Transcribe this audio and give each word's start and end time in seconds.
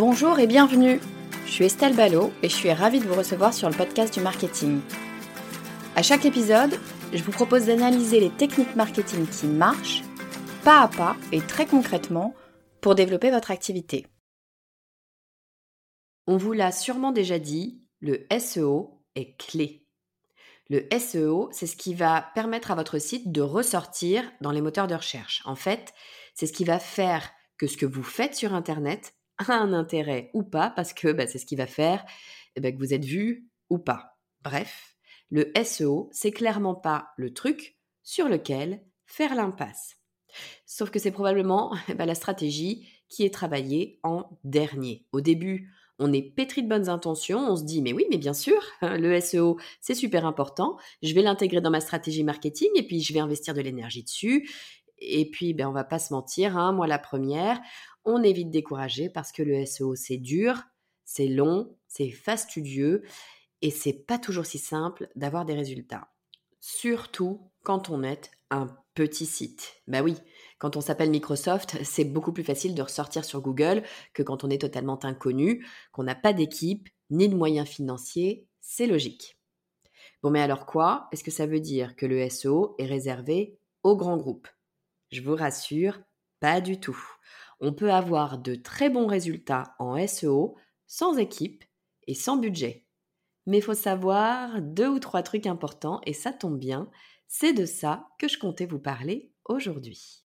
Bonjour 0.00 0.38
et 0.38 0.46
bienvenue. 0.46 0.98
Je 1.44 1.50
suis 1.50 1.66
Estelle 1.66 1.94
Ballot 1.94 2.32
et 2.42 2.48
je 2.48 2.54
suis 2.54 2.72
ravie 2.72 3.00
de 3.00 3.04
vous 3.04 3.16
recevoir 3.16 3.52
sur 3.52 3.68
le 3.68 3.76
podcast 3.76 4.14
du 4.14 4.20
marketing. 4.20 4.80
À 5.94 6.02
chaque 6.02 6.24
épisode, 6.24 6.80
je 7.12 7.22
vous 7.22 7.32
propose 7.32 7.66
d'analyser 7.66 8.18
les 8.18 8.30
techniques 8.30 8.76
marketing 8.76 9.26
qui 9.26 9.46
marchent, 9.46 10.02
pas 10.64 10.80
à 10.80 10.88
pas 10.88 11.16
et 11.32 11.42
très 11.42 11.66
concrètement, 11.66 12.34
pour 12.80 12.94
développer 12.94 13.30
votre 13.30 13.50
activité. 13.50 14.06
On 16.26 16.38
vous 16.38 16.54
l'a 16.54 16.72
sûrement 16.72 17.12
déjà 17.12 17.38
dit, 17.38 17.84
le 18.00 18.26
SEO 18.38 19.04
est 19.16 19.36
clé. 19.36 19.84
Le 20.70 20.88
SEO, 20.98 21.50
c'est 21.52 21.66
ce 21.66 21.76
qui 21.76 21.92
va 21.92 22.30
permettre 22.34 22.70
à 22.70 22.74
votre 22.74 22.98
site 22.98 23.32
de 23.32 23.42
ressortir 23.42 24.24
dans 24.40 24.50
les 24.50 24.62
moteurs 24.62 24.86
de 24.86 24.94
recherche. 24.94 25.42
En 25.44 25.56
fait, 25.56 25.92
c'est 26.32 26.46
ce 26.46 26.54
qui 26.54 26.64
va 26.64 26.78
faire 26.78 27.30
que 27.58 27.66
ce 27.66 27.76
que 27.76 27.84
vous 27.84 28.02
faites 28.02 28.34
sur 28.34 28.54
Internet 28.54 29.12
un 29.48 29.72
intérêt 29.72 30.30
ou 30.34 30.42
pas, 30.42 30.70
parce 30.70 30.92
que 30.92 31.12
bah, 31.12 31.26
c'est 31.26 31.38
ce 31.38 31.46
qui 31.46 31.56
va 31.56 31.66
faire 31.66 32.04
eh 32.56 32.60
ben, 32.60 32.74
que 32.74 32.78
vous 32.78 32.94
êtes 32.94 33.04
vu 33.04 33.48
ou 33.68 33.78
pas. 33.78 34.18
Bref, 34.42 34.96
le 35.30 35.52
SEO, 35.62 36.08
c'est 36.12 36.32
clairement 36.32 36.74
pas 36.74 37.08
le 37.16 37.32
truc 37.32 37.78
sur 38.02 38.28
lequel 38.28 38.82
faire 39.06 39.34
l'impasse. 39.34 39.96
Sauf 40.66 40.90
que 40.90 40.98
c'est 40.98 41.10
probablement 41.10 41.74
eh 41.88 41.94
ben, 41.94 42.06
la 42.06 42.14
stratégie 42.14 42.88
qui 43.08 43.24
est 43.24 43.34
travaillée 43.34 43.98
en 44.02 44.38
dernier. 44.44 45.06
Au 45.12 45.20
début, 45.20 45.72
on 45.98 46.12
est 46.12 46.22
pétri 46.22 46.62
de 46.62 46.68
bonnes 46.68 46.88
intentions, 46.88 47.40
on 47.50 47.56
se 47.56 47.64
dit 47.64 47.82
mais 47.82 47.92
oui, 47.92 48.06
mais 48.10 48.16
bien 48.16 48.32
sûr, 48.32 48.60
le 48.82 49.20
SEO, 49.20 49.58
c'est 49.80 49.94
super 49.94 50.24
important, 50.24 50.78
je 51.02 51.14
vais 51.14 51.22
l'intégrer 51.22 51.60
dans 51.60 51.70
ma 51.70 51.80
stratégie 51.80 52.24
marketing 52.24 52.70
et 52.74 52.86
puis 52.86 53.02
je 53.02 53.12
vais 53.12 53.20
investir 53.20 53.52
de 53.54 53.60
l'énergie 53.60 54.02
dessus. 54.02 54.48
Et 55.02 55.30
puis, 55.30 55.54
ben, 55.54 55.66
on 55.66 55.72
va 55.72 55.84
pas 55.84 55.98
se 55.98 56.12
mentir, 56.12 56.58
hein, 56.58 56.72
moi 56.72 56.86
la 56.86 56.98
première, 56.98 57.58
on 58.04 58.22
est 58.22 58.32
vite 58.32 58.50
découragé 58.50 59.08
parce 59.10 59.32
que 59.32 59.42
le 59.42 59.64
SEO, 59.66 59.94
c'est 59.94 60.16
dur, 60.16 60.62
c'est 61.04 61.28
long, 61.28 61.76
c'est 61.86 62.10
fastidieux 62.10 63.02
et 63.62 63.70
c'est 63.70 63.92
pas 63.92 64.18
toujours 64.18 64.46
si 64.46 64.58
simple 64.58 65.08
d'avoir 65.16 65.44
des 65.44 65.54
résultats. 65.54 66.08
Surtout 66.60 67.50
quand 67.62 67.90
on 67.90 68.02
est 68.02 68.30
un 68.50 68.68
petit 68.94 69.26
site. 69.26 69.82
Bah 69.86 70.02
oui, 70.02 70.16
quand 70.58 70.76
on 70.76 70.80
s'appelle 70.80 71.10
Microsoft, 71.10 71.78
c'est 71.84 72.04
beaucoup 72.04 72.32
plus 72.32 72.44
facile 72.44 72.74
de 72.74 72.82
ressortir 72.82 73.24
sur 73.24 73.40
Google 73.40 73.82
que 74.14 74.22
quand 74.22 74.44
on 74.44 74.50
est 74.50 74.60
totalement 74.60 75.02
inconnu, 75.04 75.66
qu'on 75.92 76.04
n'a 76.04 76.14
pas 76.14 76.32
d'équipe 76.32 76.88
ni 77.10 77.28
de 77.28 77.34
moyens 77.34 77.68
financiers, 77.68 78.46
c'est 78.60 78.86
logique. 78.86 79.38
Bon 80.22 80.30
mais 80.30 80.40
alors 80.40 80.66
quoi? 80.66 81.08
Est-ce 81.12 81.24
que 81.24 81.30
ça 81.30 81.46
veut 81.46 81.60
dire 81.60 81.96
que 81.96 82.06
le 82.06 82.28
SEO 82.28 82.74
est 82.78 82.86
réservé 82.86 83.58
aux 83.82 83.96
grands 83.96 84.16
groupes? 84.16 84.48
Je 85.10 85.22
vous 85.22 85.34
rassure, 85.34 85.98
pas 86.40 86.60
du 86.60 86.78
tout 86.78 86.98
on 87.60 87.72
peut 87.72 87.92
avoir 87.92 88.38
de 88.38 88.54
très 88.54 88.90
bons 88.90 89.06
résultats 89.06 89.74
en 89.78 90.06
SEO 90.06 90.56
sans 90.86 91.18
équipe 91.18 91.64
et 92.06 92.14
sans 92.14 92.36
budget. 92.36 92.86
Mais 93.46 93.58
il 93.58 93.62
faut 93.62 93.74
savoir 93.74 94.60
deux 94.60 94.88
ou 94.88 94.98
trois 94.98 95.22
trucs 95.22 95.46
importants 95.46 96.00
et 96.06 96.12
ça 96.12 96.32
tombe 96.32 96.58
bien, 96.58 96.90
c'est 97.28 97.52
de 97.52 97.66
ça 97.66 98.08
que 98.18 98.28
je 98.28 98.38
comptais 98.38 98.66
vous 98.66 98.78
parler 98.78 99.32
aujourd'hui. 99.44 100.24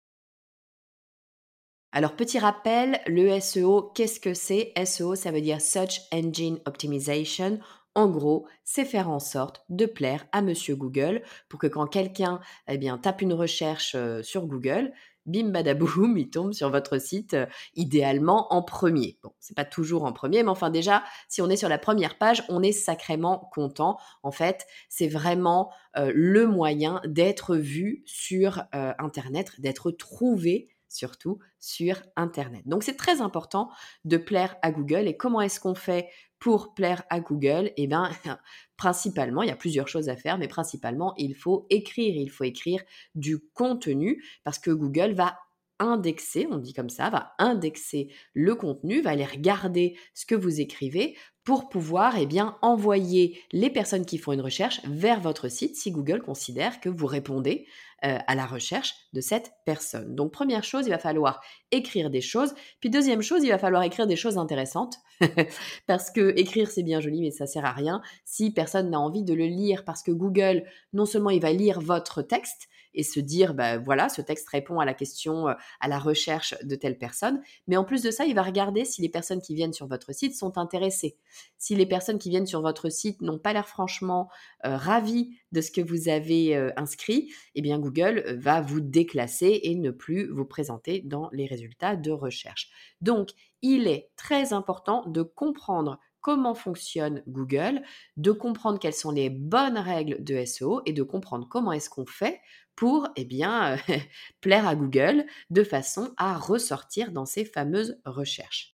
Alors 1.95 2.17
petit 2.17 2.39
rappel, 2.39 3.01
le 3.07 3.39
SEO, 3.39 3.93
qu'est-ce 3.95 4.19
que 4.19 4.33
c'est? 4.33 4.73
SEO, 4.87 5.15
ça 5.15 5.31
veut 5.31 5.43
dire 5.43 5.61
Search 5.61 6.01
Engine 6.11 6.59
Optimization. 6.65 7.61
En 7.95 8.09
gros, 8.09 8.47
c'est 8.65 8.87
faire 8.87 9.11
en 9.11 9.19
sorte 9.19 9.63
de 9.69 9.85
plaire 9.85 10.27
à 10.33 10.41
monsieur 10.41 10.75
Google 10.75 11.23
pour 11.51 11.61
que 11.61 11.67
quand 11.67 11.87
quelqu'un 11.87 12.41
eh 12.67 12.79
tape 13.03 13.21
une 13.21 13.35
recherche 13.35 13.95
euh, 13.95 14.23
sur 14.23 14.47
Google, 14.47 14.95
bim 15.27 15.51
badaboum, 15.51 16.17
il 16.17 16.31
tombe 16.31 16.53
sur 16.53 16.71
votre 16.71 16.99
site 16.99 17.35
euh, 17.35 17.47
idéalement 17.75 18.53
en 18.53 18.63
premier. 18.63 19.19
Bon, 19.23 19.33
c'est 19.41 19.57
pas 19.57 19.65
toujours 19.65 20.05
en 20.05 20.13
premier, 20.13 20.43
mais 20.43 20.49
enfin 20.49 20.71
déjà, 20.71 21.05
si 21.29 21.43
on 21.43 21.51
est 21.51 21.57
sur 21.57 21.69
la 21.69 21.79
première 21.79 22.19
page, 22.19 22.45
on 22.49 22.63
est 22.63 22.73
sacrément 22.73 23.51
content. 23.53 23.99
En 24.23 24.33
fait, 24.33 24.67
c'est 24.89 25.09
vraiment 25.09 25.71
euh, 25.97 26.13
le 26.15 26.47
moyen 26.47 27.01
d'être 27.07 27.57
vu 27.57 28.03
sur 28.07 28.65
euh, 28.75 28.93
Internet, 28.99 29.61
d'être 29.61 29.91
trouvé 29.91 30.69
surtout 30.95 31.39
sur 31.59 32.03
Internet. 32.17 32.63
Donc 32.67 32.83
c'est 32.83 32.97
très 32.97 33.21
important 33.21 33.71
de 34.05 34.17
plaire 34.17 34.57
à 34.63 34.73
Google. 34.73 35.09
Et 35.09 35.17
comment 35.17 35.41
est-ce 35.41 35.61
qu'on 35.61 35.75
fait 35.75 36.09
pour 36.39 36.75
plaire 36.75 37.03
à 37.11 37.21
Google? 37.21 37.73
Eh 37.77 37.87
bien, 37.87 38.11
principalement, 38.77 39.43
il 39.43 39.49
y 39.49 39.53
a 39.53 39.57
plusieurs 39.57 39.89
choses 39.89 40.09
à 40.09 40.17
faire, 40.17 40.39
mais 40.39 40.49
principalement, 40.49 41.15
il 41.17 41.35
faut 41.35 41.67
écrire. 41.71 42.15
Il 42.17 42.31
faut 42.31 42.45
écrire 42.45 42.83
du 43.15 43.39
contenu 43.55 44.25
parce 44.45 44.59
que 44.59 44.71
Google 44.71 45.13
va 45.13 45.39
indexer, 45.79 46.47
on 46.51 46.59
dit 46.59 46.73
comme 46.73 46.91
ça, 46.91 47.11
va 47.11 47.33
indexer 47.39 48.09
le 48.35 48.55
contenu, 48.55 49.01
va 49.01 49.11
aller 49.11 49.25
regarder 49.25 49.97
ce 50.15 50.27
que 50.27 50.35
vous 50.35 50.61
écrivez 50.61 51.17
pour 51.45 51.69
pouvoir 51.69 52.17
eh 52.19 52.27
bien, 52.27 52.57
envoyer 52.63 53.41
les 53.51 53.71
personnes 53.71 54.07
qui 54.07 54.19
font 54.19 54.33
une 54.33 54.41
recherche 54.41 54.81
vers 54.85 55.21
votre 55.21 55.49
site 55.49 55.77
si 55.77 55.91
Google 55.91 56.23
considère 56.23 56.81
que 56.81 56.89
vous 56.89 57.07
répondez 57.07 57.67
euh, 58.05 58.19
à 58.27 58.35
la 58.35 58.47
recherche 58.47 58.95
de 59.13 59.21
cette 59.21 59.53
personne. 59.65 60.15
Donc 60.15 60.33
première 60.33 60.63
chose, 60.63 60.87
il 60.87 60.91
va 60.91 60.99
falloir 60.99 61.41
écrire 61.73 62.11
des 62.11 62.21
choses. 62.21 62.55
Puis 62.81 62.91
deuxième 62.91 63.23
chose, 63.23 63.43
il 63.43 63.51
va 63.51 63.59
falloir 63.59 63.83
écrire 63.83 64.07
des 64.07 64.17
choses 64.17 64.39
intéressantes. 64.39 64.97
parce 65.87 66.11
que 66.11 66.33
écrire 66.37 66.69
c'est 66.69 66.83
bien 66.83 67.01
joli, 67.01 67.21
mais 67.21 67.31
ça 67.31 67.47
sert 67.47 67.65
à 67.65 67.73
rien 67.73 68.03
si 68.25 68.53
personne 68.53 68.91
n'a 68.91 69.01
envie 69.01 69.23
de 69.23 69.35
le 69.35 69.47
lire. 69.47 69.85
Parce 69.85 70.03
que 70.03 70.13
Google, 70.13 70.65
non 70.93 71.07
seulement 71.07 71.31
il 71.31 71.41
va 71.41 71.53
lire 71.53 71.81
votre 71.81 72.23
texte, 72.23 72.69
et 72.95 73.03
se 73.03 73.21
dire, 73.21 73.55
bah, 73.55 73.79
voilà, 73.79 74.09
ce 74.09 74.21
texte 74.23 74.49
répond 74.49 74.81
à 74.81 74.85
la 74.85 74.95
question, 74.95 75.47
à 75.47 75.89
la 75.89 75.99
recherche 75.99 76.55
de 76.63 76.75
telle 76.75 76.99
personne. 76.99 77.41
Mais 77.67 77.77
en 77.77 77.85
plus 77.85 78.03
de 78.03 78.11
ça, 78.11 78.25
il 78.25 78.35
va 78.35 78.43
regarder 78.43 78.85
si 78.85 79.03
les 79.03 79.09
personnes 79.09 79.41
qui 79.41 79.55
viennent 79.55 79.73
sur 79.73 79.87
votre 79.87 80.13
site 80.13 80.37
sont 80.37 80.59
intéressées. 80.59 81.17
Si 81.59 81.75
les 81.75 81.87
personnes 81.87 82.19
qui 82.19 82.31
viennent 82.31 82.47
sur 82.47 82.61
votre 82.61 82.91
site 82.91 83.23
n'ont 83.23 83.39
pas 83.39 83.53
l'air 83.53 83.69
franchement 83.69 84.29
ravies 84.63 85.37
de 85.53 85.61
ce 85.61 85.71
que 85.71 85.81
vous 85.81 86.09
avez 86.09 86.57
inscrit, 86.77 87.33
eh 87.55 87.63
bien 87.63 87.79
Google 87.79 88.37
va 88.39 88.61
vous 88.61 88.81
déclasser 88.81 89.61
et 89.63 89.75
ne 89.75 89.91
plus 89.91 90.31
vous 90.31 90.45
présenter 90.45 91.01
dans 91.05 91.29
les 91.33 91.47
résultats 91.47 91.97
de 91.97 92.11
recherche. 92.11 92.71
Donc, 93.01 93.31
il 93.63 93.87
est 93.87 94.11
très 94.17 94.53
important 94.53 95.07
de 95.07 95.23
comprendre 95.23 95.99
comment 96.23 96.55
fonctionne 96.55 97.23
Google, 97.29 97.83
de 98.17 98.33
comprendre 98.33 98.79
quelles 98.79 98.95
sont 98.95 99.11
les 99.11 99.29
bonnes 99.29 99.77
règles 99.77 100.25
de 100.25 100.43
SEO 100.47 100.81
et 100.87 100.95
de 100.95 101.03
comprendre 101.03 101.47
comment 101.49 101.73
est-ce 101.73 101.91
qu'on 101.91 102.07
fait 102.07 102.41
pour 102.75 103.09
eh 103.17 103.27
bien, 103.27 103.77
plaire 104.41 104.67
à 104.67 104.75
Google 104.75 105.27
de 105.51 105.63
façon 105.63 106.15
à 106.17 106.39
ressortir 106.39 107.13
dans 107.13 107.27
ces 107.27 107.45
fameuses 107.45 108.01
recherches. 108.07 108.73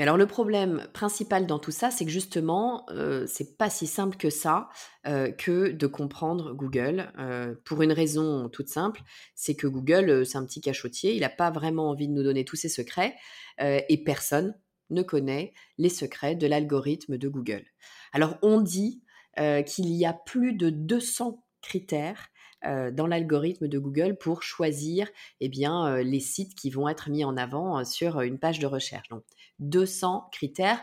Mais 0.00 0.04
alors 0.04 0.16
le 0.16 0.26
problème 0.26 0.88
principal 0.94 1.46
dans 1.46 1.58
tout 1.58 1.72
ça, 1.72 1.90
c'est 1.90 2.06
que 2.06 2.10
justement, 2.10 2.86
euh, 2.90 3.26
c'est 3.26 3.58
pas 3.58 3.68
si 3.68 3.86
simple 3.86 4.16
que 4.16 4.30
ça 4.30 4.70
euh, 5.06 5.30
que 5.30 5.72
de 5.72 5.86
comprendre 5.86 6.54
Google. 6.54 7.12
euh, 7.18 7.54
pour 7.66 7.82
une 7.82 7.92
raison 7.92 8.48
toute 8.48 8.68
simple, 8.68 9.02
c'est 9.34 9.54
que 9.54 9.66
Google, 9.66 10.08
euh, 10.08 10.24
c'est 10.24 10.38
un 10.38 10.46
petit 10.46 10.62
cachotier, 10.62 11.14
il 11.14 11.20
n'a 11.20 11.28
pas 11.28 11.50
vraiment 11.50 11.90
envie 11.90 12.08
de 12.08 12.14
nous 12.14 12.22
donner 12.22 12.46
tous 12.46 12.56
ses 12.56 12.70
secrets, 12.70 13.14
et 13.58 14.02
personne 14.04 14.54
ne 14.90 15.02
connaît 15.02 15.52
les 15.78 15.88
secrets 15.88 16.34
de 16.34 16.46
l'algorithme 16.46 17.18
de 17.18 17.28
Google. 17.28 17.64
Alors 18.12 18.36
on 18.42 18.60
dit 18.60 19.02
euh, 19.38 19.62
qu'il 19.62 19.86
y 19.86 20.04
a 20.04 20.12
plus 20.12 20.52
de 20.54 20.70
200 20.70 21.42
critères 21.62 22.28
euh, 22.66 22.90
dans 22.90 23.06
l'algorithme 23.06 23.68
de 23.68 23.78
Google 23.78 24.16
pour 24.18 24.42
choisir 24.42 25.08
eh 25.40 25.50
euh, 25.66 26.02
les 26.02 26.20
sites 26.20 26.54
qui 26.54 26.68
vont 26.70 26.88
être 26.88 27.08
mis 27.08 27.24
en 27.24 27.36
avant 27.36 27.84
sur 27.84 28.20
une 28.20 28.38
page 28.38 28.58
de 28.58 28.66
recherche. 28.66 29.08
Donc 29.08 29.22
200 29.60 30.28
critères. 30.32 30.80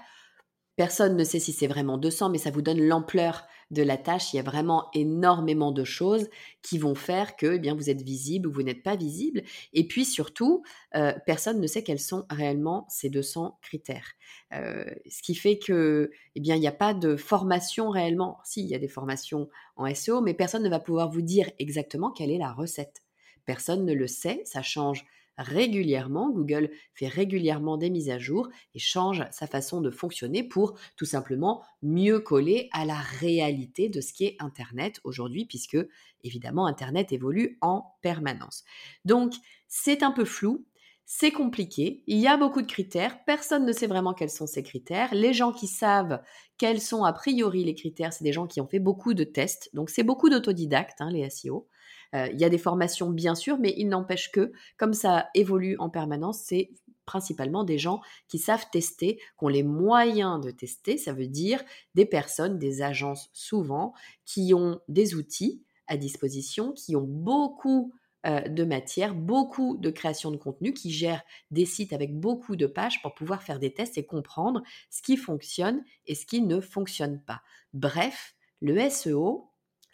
Personne 0.77 1.18
ne 1.18 1.24
sait 1.24 1.39
si 1.39 1.53
c'est 1.53 1.68
vraiment 1.68 1.97
200, 1.97 2.29
mais 2.29 2.38
ça 2.38 2.51
vous 2.51 2.62
donne 2.62 2.79
l'ampleur 2.79 3.47
de 3.71 3.81
la 3.83 3.97
tâche. 3.97 4.31
Il 4.31 4.38
y 4.38 4.39
a 4.39 4.44
vraiment 4.44 4.89
énormément 4.94 5.71
de 5.71 5.83
choses 5.83 6.29
qui 6.62 6.77
vont 6.77 6.95
faire 6.95 7.35
que 7.35 7.56
eh 7.56 7.59
bien, 7.59 7.75
vous 7.75 7.89
êtes 7.89 8.03
visible 8.03 8.47
ou 8.47 8.51
vous 8.51 8.62
n'êtes 8.62 8.83
pas 8.83 8.95
visible. 8.95 9.41
Et 9.74 9.88
puis 9.88 10.06
surtout, 10.06 10.63
euh, 10.95 11.13
personne 11.25 11.59
ne 11.59 11.68
sait 11.68 11.83
quels 11.83 12.00
sont 12.00 12.25
réellement 12.29 12.85
ces 12.89 13.09
200 13.09 13.57
critères. 13.63 14.12
Euh, 14.53 14.85
ce 15.09 15.24
qui 15.24 15.35
fait 15.35 15.57
que, 15.57 16.12
eh 16.35 16.39
bien, 16.39 16.56
il 16.56 16.62
n'y 16.62 16.68
a 16.68 16.71
pas 16.71 16.94
de 16.94 17.15
formation 17.15 17.89
réellement. 17.89 18.38
Si, 18.45 18.62
il 18.62 18.68
y 18.68 18.75
a 18.75 18.80
des 18.80 18.88
formations 18.88 19.50
en 19.77 19.88
SEO, 19.88 20.21
mais 20.21 20.35
personne 20.35 20.63
ne 20.63 20.69
va 20.69 20.80
pouvoir 20.80 21.09
vous 21.09 21.23
dire 21.23 21.50
exactement 21.59 22.12
quelle 22.12 22.31
est 22.31 22.38
la 22.38 22.53
recette. 22.53 23.01
Personne 23.45 23.85
ne 23.85 23.94
le 23.94 24.07
sait, 24.07 24.41
ça 24.45 24.62
change 24.62 25.06
régulièrement. 25.38 26.31
Google 26.31 26.69
fait 26.94 27.07
régulièrement 27.07 27.78
des 27.78 27.89
mises 27.89 28.10
à 28.10 28.18
jour 28.18 28.50
et 28.75 28.80
change 28.80 29.24
sa 29.31 29.48
façon 29.48 29.81
de 29.81 29.92
fonctionner 29.92 30.44
pour 30.44 30.78
tout 30.95 31.06
simplement 31.06 31.63
mieux 31.81 32.19
coller 32.19 32.69
à 32.72 32.86
la 32.86 32.98
réalité 32.98 33.89
de 33.89 34.01
ce 34.01 34.13
qui 34.13 34.25
est 34.25 34.36
Internet 34.39 35.00
aujourd'hui, 35.04 35.45
puisque 35.45 35.78
évidemment 36.24 36.66
Internet 36.66 37.12
évolue 37.12 37.57
en 37.62 37.95
permanence. 38.01 38.63
Donc 39.06 39.34
c'est 39.68 40.04
un 40.04 40.12
peu 40.12 40.25
flou. 40.25 40.66
C'est 41.10 41.31
compliqué, 41.31 42.04
il 42.07 42.18
y 42.18 42.28
a 42.28 42.36
beaucoup 42.36 42.62
de 42.62 42.68
critères, 42.68 43.24
personne 43.24 43.66
ne 43.66 43.72
sait 43.72 43.88
vraiment 43.88 44.13
quels 44.13 44.30
sont 44.30 44.45
ces 44.45 44.62
critères. 44.62 45.16
Les 45.16 45.31
gens 45.31 45.54
qui 45.54 45.66
savent 45.66 46.22
quels 46.57 46.81
sont 46.81 47.06
a 47.06 47.13
priori 47.13 47.63
les 47.63 47.75
critères, 47.75 48.12
c'est 48.12 48.25
des 48.25 48.33
gens 48.33 48.45
qui 48.45 48.60
ont 48.60 48.68
fait 48.68 48.80
beaucoup 48.80 49.13
de 49.13 49.24
tests, 49.24 49.69
donc 49.74 49.90
c'est 49.90 50.04
beaucoup 50.04 50.28
d'autodidactes, 50.30 51.00
hein, 51.00 51.10
les 51.10 51.30
SEO. 51.30 51.66
Euh, 52.15 52.27
il 52.31 52.39
y 52.39 52.45
a 52.45 52.50
des 52.50 52.57
formations, 52.57 53.09
bien 53.09 53.36
sûr, 53.36 53.57
mais 53.59 53.74
il 53.77 53.89
n'empêche 53.89 54.31
que, 54.31 54.51
comme 54.77 54.94
ça 54.94 55.30
évolue 55.36 55.75
en 55.80 55.89
permanence, 55.89 56.39
c'est 56.39 56.71
principalement 57.06 57.63
des 57.63 57.77
gens 57.77 58.01
qui 58.27 58.38
savent 58.38 58.65
tester, 58.71 59.15
qui 59.15 59.44
ont 59.45 59.48
les 59.48 59.63
moyens 59.63 60.39
de 60.39 60.51
tester. 60.51 60.98
Ça 60.98 61.13
veut 61.13 61.27
dire 61.27 61.63
des 61.95 62.06
personnes, 62.06 62.59
des 62.59 62.81
agences 62.81 63.30
souvent, 63.33 63.94
qui 64.25 64.54
ont 64.54 64.80
des 64.88 65.15
outils 65.15 65.63
à 65.88 65.98
disposition, 65.98 66.74
qui 66.74 66.95
ont 66.95 67.07
beaucoup 67.07 67.94
euh, 68.25 68.42
de 68.42 68.63
matière, 68.65 69.15
beaucoup 69.15 69.77
de 69.77 69.89
création 69.89 70.31
de 70.31 70.38
contenu, 70.38 70.74
qui 70.74 70.92
gèrent 70.92 71.24
des 71.50 71.65
sites 71.65 71.94
avec 71.94 72.19
beaucoup 72.19 72.56
de 72.56 72.65
pages 72.65 73.01
pour 73.01 73.15
pouvoir 73.15 73.42
faire 73.42 73.57
des 73.59 73.74
tests 73.74 73.98
et 73.98 74.06
comprendre 74.06 74.62
ce 74.89 75.01
qui 75.01 75.18
fonctionne 75.18 75.83
et 76.07 76.15
ce 76.15 76.25
qui 76.25 76.42
ne 76.42 76.59
fonctionne 76.59 77.21
pas. 77.21 77.42
Bref, 77.74 78.36
le 78.59 78.89
SEO, 78.89 79.46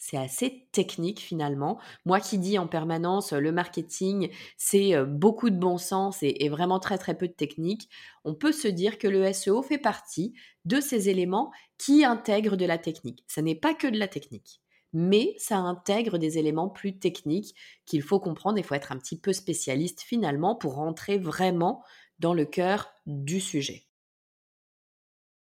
c'est 0.05 0.17
assez 0.17 0.67
technique 0.73 1.21
finalement. 1.21 1.79
Moi 2.03 2.19
qui 2.19 2.37
dis 2.37 2.59
en 2.59 2.67
permanence 2.67 3.31
le 3.31 3.53
marketing, 3.53 4.29
c'est 4.57 5.01
beaucoup 5.05 5.49
de 5.49 5.55
bon 5.55 5.77
sens 5.77 6.23
et, 6.23 6.43
et, 6.43 6.49
vraiment 6.49 6.79
très 6.79 6.97
très 6.97 7.17
peu 7.17 7.29
de 7.29 7.33
technique, 7.33 7.87
on 8.25 8.35
peut 8.35 8.51
se 8.51 8.67
dire 8.67 8.97
que 8.97 9.07
le 9.07 9.31
SEO 9.31 9.61
fait 9.61 9.77
partie 9.77 10.33
de 10.65 10.81
ces 10.81 11.07
éléments 11.07 11.51
qui 11.77 12.03
intègrent 12.03 12.57
de 12.57 12.65
la 12.65 12.77
technique. 12.77 13.23
Ça 13.27 13.41
n'est 13.41 13.55
pas 13.55 13.73
que 13.73 13.87
de 13.87 13.97
la 13.97 14.09
technique 14.09 14.59
mais 14.95 15.33
ça 15.39 15.57
intègre 15.57 16.19
des 16.19 16.37
éléments 16.37 16.69
plus 16.69 16.99
techniques 16.99 17.55
qu'il 17.87 18.03
faut 18.03 18.19
comprendre. 18.19 18.59
Il 18.59 18.63
faut 18.63 18.75
être 18.75 18.91
un 18.91 18.99
petit 18.99 19.17
peu 19.17 19.33
spécialiste 19.33 20.01
finalement 20.01 20.55
pour 20.55 20.75
rentrer 20.75 21.17
vraiment 21.17 21.83
dans 22.19 22.35
le 22.35 22.45
cœur 22.45 22.93
du 23.07 23.39
sujet. 23.39 23.87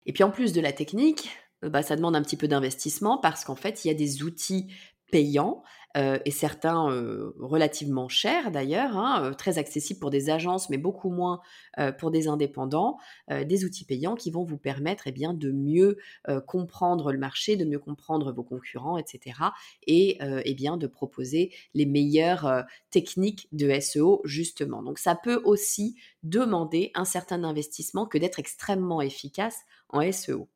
Et 0.05 0.13
puis 0.13 0.25
en 0.25 0.33
plus 0.33 0.53
de 0.53 0.61
la 0.61 0.73
technique, 0.73 1.31
bah, 1.63 1.83
ça 1.83 1.97
demande 1.97 2.17
un 2.17 2.23
petit 2.23 2.37
peu 2.37 2.49
d'investissement 2.49 3.19
parce 3.19 3.45
qu'en 3.45 3.57
fait, 3.57 3.85
il 3.85 3.89
y 3.89 3.91
a 3.91 3.95
des 3.95 4.23
outils 4.23 4.69
payants 5.11 5.63
euh, 5.97 6.19
et 6.25 6.31
certains 6.31 6.91
euh, 6.91 7.33
relativement 7.39 8.09
chers 8.09 8.51
d'ailleurs, 8.51 8.97
hein, 8.97 9.23
euh, 9.25 9.33
très 9.33 9.59
accessibles 9.59 9.99
pour 9.99 10.11
des 10.11 10.29
agences, 10.29 10.69
mais 10.69 10.77
beaucoup 10.77 11.11
moins 11.11 11.41
euh, 11.79 11.91
pour 11.91 12.11
des 12.11 12.29
indépendants, 12.29 12.99
euh, 13.31 13.45
des 13.45 13.65
outils 13.65 13.87
payants 13.87 14.15
qui 14.15 14.31
vont 14.31 14.45
vous 14.45 14.59
permettre 14.59 15.07
eh 15.07 15.13
bien, 15.13 15.33
de 15.33 15.51
mieux 15.53 15.97
euh, 16.29 16.41
comprendre 16.41 17.13
le 17.13 17.19
marché, 17.19 17.57
de 17.57 17.65
mieux 17.65 17.79
comprendre 17.79 18.33
vos 18.33 18.43
concurrents, 18.43 18.99
etc. 18.99 19.39
Et 19.87 20.19
eh 20.21 20.55
bien, 20.55 20.77
de 20.77 20.87
proposer 20.87 21.53
les 21.75 21.87
meilleures 21.87 22.65
techniques 22.91 23.49
de 23.53 23.79
SEO, 23.81 24.21
justement. 24.25 24.83
Donc 24.83 24.99
ça 24.99 25.15
peut 25.15 25.41
aussi 25.45 25.97
demander 26.23 26.91
un 26.95 27.05
certain 27.05 27.45
investissement 27.45 28.07
que 28.07 28.19
d'être 28.19 28.39
extrêmement 28.39 29.01
efficace 29.01 29.61
en 29.89 30.01
SEO. 30.13 30.49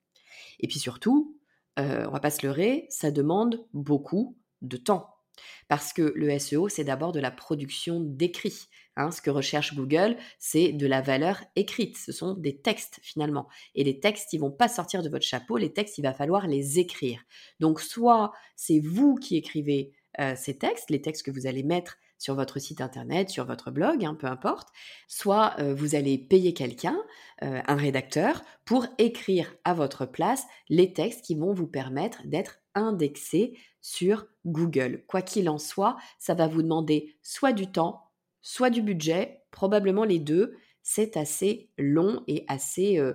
Et 0.61 0.69
puis 0.69 0.79
surtout, 0.79 1.37
euh, 1.79 2.07
on 2.09 2.13
va 2.13 2.21
pas 2.21 2.31
se 2.31 2.47
leurrer, 2.47 2.87
ça 2.91 3.11
demande 3.11 3.67
beaucoup 3.73 4.37
de 4.63 4.77
temps. 4.77 5.15
Parce 5.69 5.93
que 5.93 6.13
le 6.15 6.39
SEO, 6.39 6.69
c'est 6.69 6.85
d'abord 6.85 7.13
de 7.13 7.21
la 7.21 7.31
production 7.31 8.01
d'écrits. 8.01 8.69
Hein. 8.97 9.11
ce 9.13 9.23
que 9.23 9.31
recherche 9.31 9.75
Google, 9.75 10.17
c'est 10.39 10.73
de 10.73 10.87
la 10.87 11.01
valeur 11.01 11.43
écrite. 11.57 11.97
Ce 11.97 12.13
sont 12.13 12.35
des 12.35 12.61
textes 12.61 12.99
finalement. 13.03 13.49
Et 13.75 13.85
les 13.85 14.01
textes, 14.01 14.33
ils 14.33 14.41
vont 14.41 14.51
pas 14.51 14.69
sortir 14.69 15.03
de 15.03 15.09
votre 15.09 15.25
chapeau. 15.25 15.57
Les 15.57 15.73
textes, 15.73 15.97
il 15.97 16.03
va 16.03 16.13
falloir 16.13 16.47
les 16.47 16.79
écrire. 16.79 17.23
Donc, 17.61 17.81
soit 17.81 18.33
c'est 18.57 18.81
vous 18.81 19.15
qui 19.15 19.37
écrivez 19.37 19.93
euh, 20.19 20.35
ces 20.37 20.59
textes, 20.59 20.91
les 20.91 21.01
textes 21.01 21.25
que 21.25 21.31
vous 21.31 21.47
allez 21.47 21.63
mettre 21.63 21.97
sur 22.21 22.35
votre 22.35 22.59
site 22.61 22.83
internet, 22.83 23.31
sur 23.31 23.47
votre 23.47 23.73
blog, 23.73 24.05
hein, 24.05 24.15
peu 24.15 24.29
importe, 24.29 24.69
soit 25.09 25.55
euh, 25.59 25.75
vous 25.75 25.95
allez 25.95 26.19
payer 26.19 26.53
quelqu'un, 26.53 26.97
euh, 27.43 27.61
un 27.67 27.77
rédacteur, 27.77 28.43
pour 28.67 28.87
écrire 28.99 29.53
à 29.65 29.73
votre 29.73 30.05
place 30.05 30.45
les 30.69 30.93
textes 30.93 31.25
qui 31.25 31.35
vont 31.35 31.55
vous 31.55 31.67
permettre 31.67 32.21
d'être 32.27 32.59
indexé 32.75 33.59
sur 33.81 34.27
Google. 34.45 35.03
Quoi 35.09 35.23
qu'il 35.23 35.49
en 35.49 35.59
soit, 35.59 35.97
ça 36.19 36.35
va 36.35 36.47
vous 36.47 36.63
demander 36.63 37.17
soit 37.23 37.55
du 37.55 37.73
temps, 37.73 38.11
soit 38.43 38.71
du 38.71 38.83
budget, 38.83 39.43
probablement 39.51 40.05
les 40.05 40.19
deux. 40.19 40.55
C'est 40.83 41.17
assez 41.17 41.71
long 41.79 42.23
et 42.27 42.45
assez 42.49 42.99
euh, 42.99 43.15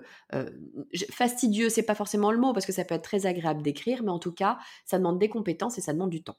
fastidieux, 1.12 1.70
c'est 1.70 1.84
pas 1.84 1.96
forcément 1.96 2.32
le 2.32 2.40
mot 2.40 2.54
parce 2.54 2.66
que 2.66 2.72
ça 2.72 2.86
peut 2.86 2.96
être 2.96 3.04
très 3.04 3.28
agréable 3.28 3.62
d'écrire, 3.62 4.02
mais 4.02 4.12
en 4.12 4.20
tout 4.20 4.32
cas, 4.32 4.58
ça 4.86 4.98
demande 4.98 5.20
des 5.20 5.30
compétences 5.30 5.78
et 5.78 5.82
ça 5.82 5.94
demande 5.94 6.12
du 6.12 6.24
temps. 6.24 6.38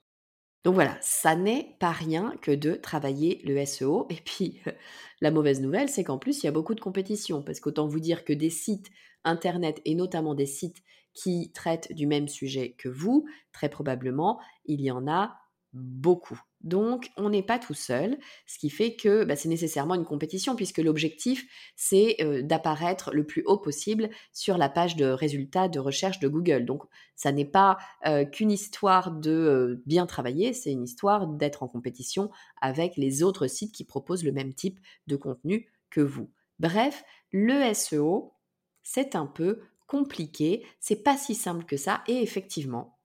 Donc 0.64 0.74
voilà, 0.74 0.98
ça 1.00 1.36
n'est 1.36 1.76
pas 1.78 1.92
rien 1.92 2.34
que 2.42 2.50
de 2.50 2.74
travailler 2.74 3.40
le 3.44 3.56
SEO. 3.58 4.06
Et 4.10 4.16
puis, 4.16 4.60
la 5.20 5.30
mauvaise 5.30 5.60
nouvelle, 5.60 5.88
c'est 5.88 6.04
qu'en 6.04 6.18
plus, 6.18 6.42
il 6.42 6.46
y 6.46 6.48
a 6.48 6.52
beaucoup 6.52 6.74
de 6.74 6.80
compétition. 6.80 7.42
Parce 7.42 7.60
qu'autant 7.60 7.86
vous 7.86 8.00
dire 8.00 8.24
que 8.24 8.32
des 8.32 8.50
sites 8.50 8.88
Internet, 9.24 9.80
et 9.84 9.94
notamment 9.94 10.34
des 10.34 10.46
sites 10.46 10.82
qui 11.14 11.50
traitent 11.52 11.92
du 11.92 12.06
même 12.06 12.28
sujet 12.28 12.74
que 12.78 12.88
vous, 12.88 13.26
très 13.52 13.68
probablement, 13.68 14.40
il 14.66 14.80
y 14.80 14.90
en 14.90 15.08
a 15.08 15.36
beaucoup. 15.72 16.40
Donc, 16.62 17.10
on 17.16 17.30
n'est 17.30 17.42
pas 17.42 17.58
tout 17.58 17.74
seul, 17.74 18.18
ce 18.46 18.58
qui 18.58 18.70
fait 18.70 18.96
que 18.96 19.24
bah, 19.24 19.36
c'est 19.36 19.48
nécessairement 19.48 19.94
une 19.94 20.04
compétition, 20.04 20.56
puisque 20.56 20.78
l'objectif, 20.78 21.46
c'est 21.76 22.16
euh, 22.20 22.42
d'apparaître 22.42 23.10
le 23.12 23.24
plus 23.24 23.42
haut 23.44 23.58
possible 23.58 24.10
sur 24.32 24.58
la 24.58 24.68
page 24.68 24.96
de 24.96 25.06
résultats 25.06 25.68
de 25.68 25.78
recherche 25.78 26.18
de 26.18 26.28
Google. 26.28 26.64
Donc, 26.64 26.82
ça 27.14 27.30
n'est 27.30 27.44
pas 27.44 27.78
euh, 28.06 28.24
qu'une 28.24 28.50
histoire 28.50 29.10
de 29.10 29.30
euh, 29.30 29.82
bien 29.86 30.06
travailler, 30.06 30.52
c'est 30.52 30.72
une 30.72 30.84
histoire 30.84 31.26
d'être 31.26 31.62
en 31.62 31.68
compétition 31.68 32.30
avec 32.60 32.96
les 32.96 33.22
autres 33.22 33.46
sites 33.46 33.72
qui 33.72 33.84
proposent 33.84 34.24
le 34.24 34.32
même 34.32 34.54
type 34.54 34.80
de 35.06 35.16
contenu 35.16 35.68
que 35.90 36.00
vous. 36.00 36.30
Bref, 36.58 37.04
le 37.32 37.72
SEO, 37.74 38.32
c'est 38.82 39.14
un 39.14 39.26
peu 39.26 39.60
compliqué, 39.86 40.64
c'est 40.80 41.02
pas 41.02 41.16
si 41.16 41.34
simple 41.34 41.64
que 41.64 41.76
ça, 41.76 42.02
et 42.08 42.22
effectivement, 42.22 42.95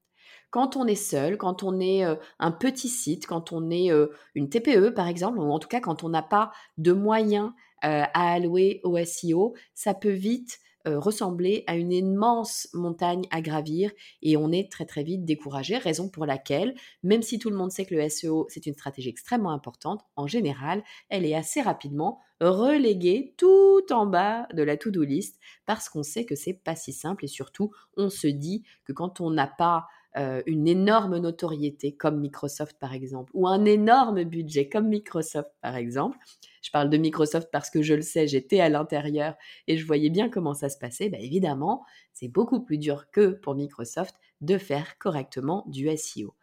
quand 0.52 0.78
on 0.78 0.86
est 0.86 0.96
seul, 0.96 1.38
quand 1.38 1.64
on 1.64 1.80
est 1.80 2.04
un 2.40 2.52
petit 2.52 2.90
site, 2.90 3.26
quand 3.26 3.52
on 3.52 3.72
est 3.72 3.90
une 4.36 4.50
TPE 4.50 4.92
par 4.94 5.08
exemple, 5.08 5.40
ou 5.40 5.52
en 5.52 5.60
tout 5.60 5.68
cas 5.68 5.80
quand 5.80 6.04
on 6.04 6.10
n'a 6.10 6.22
pas 6.22 6.52
de 6.78 6.92
moyens 6.92 7.52
à 7.82 8.34
allouer 8.34 8.80
au 8.84 8.98
SEO, 9.04 9.56
ça 9.74 9.94
peut 9.94 10.12
vite 10.12 10.60
ressembler 10.86 11.64
à 11.68 11.76
une 11.76 11.92
immense 11.92 12.68
montagne 12.74 13.28
à 13.30 13.42
gravir 13.42 13.92
et 14.24 14.36
on 14.36 14.52
est 14.52 14.72
très 14.72 14.86
très 14.86 15.04
vite 15.04 15.26
découragé, 15.26 15.78
raison 15.78 16.10
pour 16.10 16.26
laquelle, 16.26 16.74
même 17.04 17.22
si 17.22 17.38
tout 17.38 17.52
le 17.52 17.56
monde 17.56 17.72
sait 17.72 17.86
que 17.86 17.94
le 17.94 18.10
SEO 18.10 18.48
c'est 18.50 18.66
une 18.66 18.74
stratégie 18.74 19.10
extrêmement 19.10 19.52
importante, 19.52 20.02
en 20.16 20.26
général, 20.26 20.84
elle 21.10 21.26
est 21.26 21.36
assez 21.36 21.62
rapidement 21.62 22.20
reléguée 22.40 23.36
tout 23.38 23.84
en 23.92 24.08
bas 24.08 24.48
de 24.54 24.64
la 24.64 24.76
to-do 24.76 25.04
list 25.04 25.40
parce 25.68 25.88
qu'on 25.88 26.02
sait 26.02 26.26
que 26.26 26.36
c'est 26.36 26.54
pas 26.54 26.76
si 26.76 26.94
simple 26.94 27.26
et 27.26 27.28
surtout 27.28 27.72
on 27.96 28.10
se 28.10 28.26
dit 28.26 28.64
que 28.84 28.92
quand 28.92 29.22
on 29.22 29.30
n'a 29.30 29.46
pas 29.46 29.86
euh, 30.18 30.42
une 30.46 30.68
énorme 30.68 31.18
notoriété 31.18 31.96
comme 31.96 32.20
Microsoft 32.20 32.78
par 32.80 32.94
exemple, 32.94 33.32
ou 33.34 33.48
un 33.48 33.64
énorme 33.66 34.24
budget 34.24 34.68
comme 34.68 34.88
Microsoft 34.88 35.52
par 35.62 35.76
exemple, 35.76 36.18
je 36.62 36.70
parle 36.70 36.90
de 36.90 36.98
Microsoft 36.98 37.50
parce 37.52 37.70
que 37.70 37.82
je 37.82 37.94
le 37.94 38.02
sais, 38.02 38.28
j'étais 38.28 38.60
à 38.60 38.70
l'intérieur 38.70 39.36
et 39.68 39.78
je 39.78 39.86
voyais 39.86 40.10
bien 40.10 40.30
comment 40.30 40.54
ça 40.54 40.70
se 40.70 40.78
passait. 40.78 41.10
Bah, 41.10 41.18
évidemment, 41.20 41.86
c'est 42.14 42.28
beaucoup 42.28 42.62
plus 42.62 42.78
dur 42.78 43.10
que 43.12 43.32
pour 43.32 43.56
Microsoft 43.56 44.16
de 44.42 44.58
faire 44.58 44.98
correctement 44.98 45.64
du 45.68 45.90
SEO. 45.96 46.36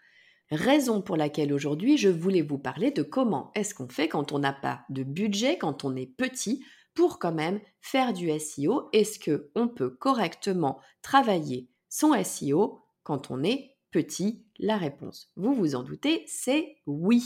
Raison 0.51 1.03
pour 1.03 1.17
laquelle 1.17 1.53
aujourd'hui 1.53 1.99
je 1.99 2.09
voulais 2.09 2.41
vous 2.41 2.59
parler 2.59 2.91
de 2.91 3.03
comment 3.03 3.51
est-ce 3.55 3.75
qu'on 3.75 3.89
fait 3.89 4.09
quand 4.09 4.33
on 4.33 4.39
n'a 4.39 4.55
pas 4.55 4.81
de 4.89 5.03
budget, 5.03 5.59
quand 5.59 5.85
on 5.85 5.95
est 5.95 6.07
petit, 6.07 6.65
pour 6.95 7.19
quand 7.19 7.33
même 7.33 7.61
faire 7.83 8.13
du 8.15 8.31
SEO. 8.41 8.89
Est-ce 8.93 9.21
qu'on 9.21 9.69
peut 9.69 9.91
correctement 9.91 10.81
travailler 11.03 11.69
son 11.91 12.13
SEO 12.25 12.81
quand 13.09 13.31
on 13.31 13.43
est 13.43 13.79
petit 13.91 14.45
La 14.59 14.77
réponse, 14.77 15.33
vous 15.35 15.55
vous 15.55 15.75
en 15.75 15.83
doutez, 15.83 16.25
c'est 16.27 16.77
oui. 16.85 17.23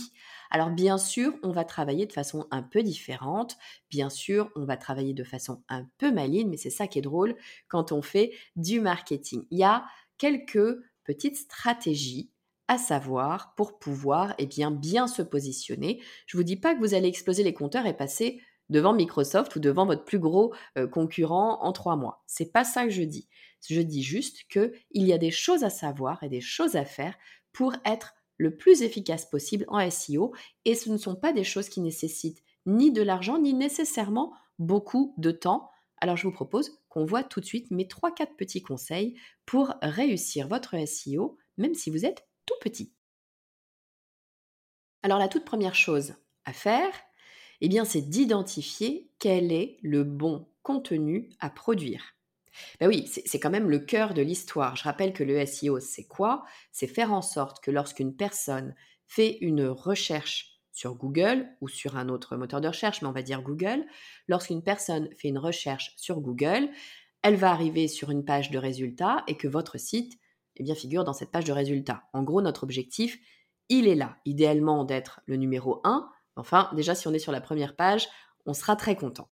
Alors 0.49 0.71
bien 0.71 0.97
sûr, 0.97 1.35
on 1.43 1.51
va 1.51 1.65
travailler 1.65 2.07
de 2.07 2.12
façon 2.12 2.47
un 2.53 2.62
peu 2.62 2.85
différente. 2.85 3.57
Bien 3.91 4.09
sûr, 4.09 4.53
on 4.55 4.65
va 4.65 4.77
travailler 4.77 5.12
de 5.12 5.25
façon 5.25 5.65
un 5.69 5.89
peu 5.99 6.12
maligne, 6.12 6.49
mais 6.49 6.57
c'est 6.57 6.71
ça 6.71 6.87
qui 6.87 7.01
est 7.01 7.03
drôle 7.03 7.35
quand 7.67 7.91
on 7.91 8.01
fait 8.01 8.33
du 8.55 8.79
marketing. 8.79 9.45
Il 9.51 9.59
y 9.59 9.65
a 9.65 9.85
quelques 10.19 10.79
petites 11.03 11.37
stratégies 11.37 12.31
à 12.69 12.79
savoir 12.79 13.57
pour 13.57 13.81
pouvoir 13.81 14.37
eh 14.39 14.47
bien, 14.47 14.71
bien 14.71 15.09
se 15.09 15.23
positionner. 15.23 16.01
Je 16.27 16.37
ne 16.37 16.43
vous 16.43 16.45
dis 16.45 16.57
pas 16.57 16.77
que 16.77 16.81
vous 16.81 16.95
allez 16.95 17.09
exploser 17.09 17.43
les 17.43 17.55
compteurs 17.55 17.87
et 17.87 17.97
passer 17.97 18.41
devant 18.69 18.92
Microsoft 18.92 19.57
ou 19.57 19.61
devant 19.61 19.87
votre 19.87 20.04
plus 20.04 20.19
gros 20.19 20.54
euh, 20.78 20.87
concurrent 20.87 21.62
en 21.62 21.73
trois 21.73 21.97
mois. 21.97 22.23
C'est 22.26 22.52
pas 22.52 22.64
ça 22.64 22.85
que 22.85 22.90
je 22.90 23.02
dis. 23.02 23.28
Je 23.69 23.81
dis 23.81 24.02
juste 24.02 24.45
qu'il 24.49 24.73
y 24.95 25.12
a 25.12 25.19
des 25.19 25.31
choses 25.31 25.64
à 25.64 25.71
savoir 25.71 26.23
et 26.23 26.28
des 26.28 26.40
choses 26.40 26.75
à 26.75 26.85
faire 26.85 27.16
pour 27.52 27.75
être 27.85 28.14
le 28.38 28.57
plus 28.57 28.83
efficace 28.83 29.26
possible 29.26 29.64
en 29.69 29.88
SEO 29.88 30.35
et 30.64 30.75
ce 30.75 30.90
ne 30.90 30.97
sont 30.97 31.14
pas 31.14 31.33
des 31.33 31.45
choses 31.45 31.69
qui 31.69 31.81
nécessitent 31.81 32.42
ni 32.66 32.90
de 32.90 33.02
l'argent 33.02 33.38
ni 33.38 33.54
nécessairement 33.54 34.33
beaucoup 34.59 35.14
de 35.16 35.31
temps. 35.31 35.71
Alors 35.99 36.16
je 36.16 36.26
vous 36.26 36.33
propose 36.33 36.81
qu'on 36.88 37.04
voit 37.04 37.23
tout 37.23 37.40
de 37.40 37.45
suite 37.45 37.71
mes 37.71 37.85
3-4 37.85 38.35
petits 38.37 38.62
conseils 38.62 39.16
pour 39.47 39.75
réussir 39.81 40.49
votre 40.49 40.75
SEO 40.87 41.37
même 41.57 41.75
si 41.75 41.90
vous 41.90 42.04
êtes 42.04 42.26
tout 42.47 42.54
petit. 42.61 42.92
Alors 45.02 45.19
la 45.19 45.28
toute 45.28 45.45
première 45.45 45.75
chose 45.75 46.14
à 46.45 46.52
faire, 46.52 46.90
eh 47.62 47.69
bien 47.69 47.85
c'est 47.85 48.02
d'identifier 48.02 49.09
quel 49.19 49.52
est 49.52 49.78
le 49.83 50.04
bon 50.04 50.47
contenu 50.62 51.31
à 51.40 51.49
produire. 51.49 52.14
Ben 52.81 52.88
oui, 52.88 53.09
c'est 53.09 53.40
quand 53.40 53.50
même 53.50 53.71
le 53.71 53.78
cœur 53.78 54.12
de 54.12 54.21
l'histoire. 54.21 54.76
Je 54.76 54.85
rappelle 54.85 55.14
que 55.14 55.25
le 55.25 55.47
SEO, 55.47 55.81
c'est 55.81 56.04
quoi? 56.04 56.45
C'est 56.71 56.87
faire 56.87 57.12
en 57.12 57.23
sorte 57.23 57.64
que 57.64 57.71
lorsqu'une 57.71 58.14
personne 58.14 58.75
fait 59.07 59.38
une 59.40 59.64
recherche 59.64 60.61
sur 60.71 60.95
Google 60.95 61.49
ou 61.62 61.69
sur 61.69 61.97
un 61.97 62.11
autre 62.11 62.37
moteur 62.37 62.61
de 62.61 62.69
recherche, 62.69 63.00
mais 63.00 63.09
on 63.09 63.12
va 63.12 63.23
dire 63.23 63.42
Google, 63.42 63.87
lorsqu'une 64.28 64.62
personne 64.62 65.09
fait 65.16 65.28
une 65.28 65.38
recherche 65.38 65.95
sur 65.97 66.21
Google, 66.21 66.69
elle 67.23 67.37
va 67.37 67.52
arriver 67.52 67.88
sur 67.88 68.11
une 68.11 68.25
page 68.25 68.50
de 68.50 68.59
résultats 68.59 69.23
et 69.28 69.37
que 69.37 69.49
votre 69.49 69.78
site 69.78 70.19
eh 70.57 70.62
bien, 70.62 70.75
figure 70.75 71.04
dans 71.04 71.12
cette 71.12 71.31
page 71.31 71.45
de 71.45 71.52
résultats. 71.52 72.02
En 72.12 72.23
gros, 72.23 72.42
notre 72.42 72.64
objectif, 72.64 73.19
il 73.69 73.88
est 73.88 73.95
là, 73.95 74.19
idéalement 74.26 74.85
d'être 74.85 75.21
le 75.26 75.37
numéro 75.37 75.81
1. 75.85 76.11
Enfin, 76.37 76.71
déjà, 76.75 76.95
si 76.95 77.09
on 77.09 77.12
est 77.12 77.19
sur 77.19 77.33
la 77.33 77.41
première 77.41 77.77
page, 77.77 78.09
on 78.47 78.55
sera 78.55 78.77
très 78.77 78.97
content. 78.97 79.29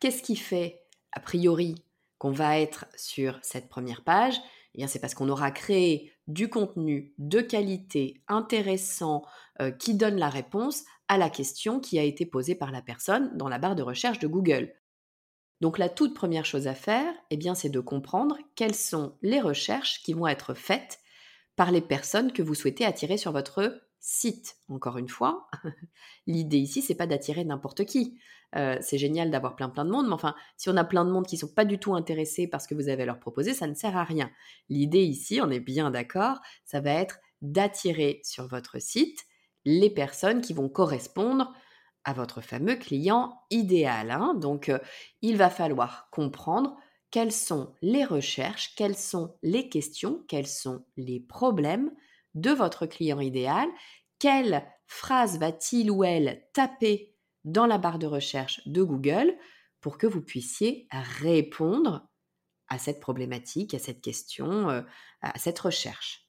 Qu'est-ce 0.00 0.22
qui 0.22 0.36
fait, 0.36 0.82
a 1.12 1.20
priori, 1.20 1.74
qu'on 2.18 2.32
va 2.32 2.58
être 2.58 2.86
sur 2.96 3.38
cette 3.42 3.68
première 3.68 4.02
page? 4.02 4.40
Eh 4.74 4.78
bien, 4.78 4.86
c'est 4.86 4.98
parce 4.98 5.14
qu'on 5.14 5.28
aura 5.28 5.50
créé 5.50 6.12
du 6.26 6.48
contenu 6.48 7.14
de 7.18 7.40
qualité, 7.40 8.22
intéressant, 8.28 9.24
euh, 9.60 9.70
qui 9.70 9.94
donne 9.94 10.16
la 10.16 10.30
réponse 10.30 10.84
à 11.08 11.18
la 11.18 11.30
question 11.30 11.80
qui 11.80 11.98
a 11.98 12.02
été 12.02 12.26
posée 12.26 12.54
par 12.54 12.70
la 12.72 12.82
personne 12.82 13.36
dans 13.36 13.48
la 13.48 13.58
barre 13.58 13.76
de 13.76 13.82
recherche 13.82 14.18
de 14.18 14.26
Google. 14.26 14.74
Donc 15.60 15.78
la 15.78 15.88
toute 15.88 16.14
première 16.14 16.44
chose 16.44 16.66
à 16.66 16.74
faire, 16.74 17.12
eh 17.30 17.36
bien, 17.36 17.54
c'est 17.54 17.68
de 17.68 17.80
comprendre 17.80 18.36
quelles 18.56 18.74
sont 18.74 19.16
les 19.22 19.40
recherches 19.40 20.02
qui 20.02 20.12
vont 20.12 20.26
être 20.26 20.54
faites 20.54 21.00
par 21.56 21.70
les 21.70 21.80
personnes 21.80 22.32
que 22.32 22.42
vous 22.42 22.54
souhaitez 22.54 22.84
attirer 22.84 23.16
sur 23.16 23.32
votre 23.32 23.80
site. 24.04 24.58
Encore 24.68 24.98
une 24.98 25.08
fois, 25.08 25.48
l'idée 26.26 26.58
ici, 26.58 26.82
c'est 26.82 26.94
pas 26.94 27.06
d'attirer 27.06 27.42
n'importe 27.42 27.86
qui. 27.86 28.18
Euh, 28.54 28.76
c'est 28.82 28.98
génial 28.98 29.30
d'avoir 29.30 29.56
plein 29.56 29.70
plein 29.70 29.86
de 29.86 29.90
monde, 29.90 30.06
mais 30.06 30.12
enfin, 30.12 30.34
si 30.58 30.68
on 30.68 30.76
a 30.76 30.84
plein 30.84 31.06
de 31.06 31.10
monde 31.10 31.26
qui 31.26 31.38
sont 31.38 31.48
pas 31.48 31.64
du 31.64 31.78
tout 31.78 31.94
intéressés 31.94 32.46
par 32.46 32.60
ce 32.60 32.68
que 32.68 32.74
vous 32.74 32.90
avez 32.90 33.04
à 33.04 33.06
leur 33.06 33.18
proposer, 33.18 33.54
ça 33.54 33.66
ne 33.66 33.74
sert 33.74 33.96
à 33.96 34.04
rien. 34.04 34.30
L'idée 34.68 35.02
ici, 35.02 35.40
on 35.42 35.50
est 35.50 35.58
bien 35.58 35.90
d'accord, 35.90 36.38
ça 36.66 36.80
va 36.80 36.90
être 36.90 37.18
d'attirer 37.40 38.20
sur 38.24 38.46
votre 38.46 38.78
site 38.78 39.24
les 39.64 39.90
personnes 39.90 40.42
qui 40.42 40.52
vont 40.52 40.68
correspondre 40.68 41.54
à 42.04 42.12
votre 42.12 42.42
fameux 42.42 42.76
client 42.76 43.40
idéal. 43.50 44.10
Hein. 44.10 44.34
Donc, 44.34 44.68
euh, 44.68 44.78
il 45.22 45.38
va 45.38 45.48
falloir 45.48 46.08
comprendre 46.10 46.76
quelles 47.10 47.32
sont 47.32 47.74
les 47.80 48.04
recherches, 48.04 48.74
quelles 48.76 48.98
sont 48.98 49.34
les 49.42 49.70
questions, 49.70 50.22
quels 50.28 50.46
sont 50.46 50.84
les 50.98 51.20
problèmes 51.20 51.90
de 52.34 52.50
votre 52.50 52.86
client 52.86 53.20
idéal, 53.20 53.68
quelle 54.18 54.66
phrase 54.86 55.38
va-t-il 55.38 55.90
ou 55.90 56.04
elle 56.04 56.46
taper 56.52 57.14
dans 57.44 57.66
la 57.66 57.78
barre 57.78 57.98
de 57.98 58.06
recherche 58.06 58.60
de 58.66 58.82
Google 58.82 59.36
pour 59.80 59.98
que 59.98 60.06
vous 60.06 60.22
puissiez 60.22 60.88
répondre 60.90 62.08
à 62.68 62.78
cette 62.78 63.00
problématique, 63.00 63.74
à 63.74 63.78
cette 63.78 64.00
question, 64.00 64.70
euh, 64.70 64.82
à 65.20 65.38
cette 65.38 65.58
recherche? 65.58 66.24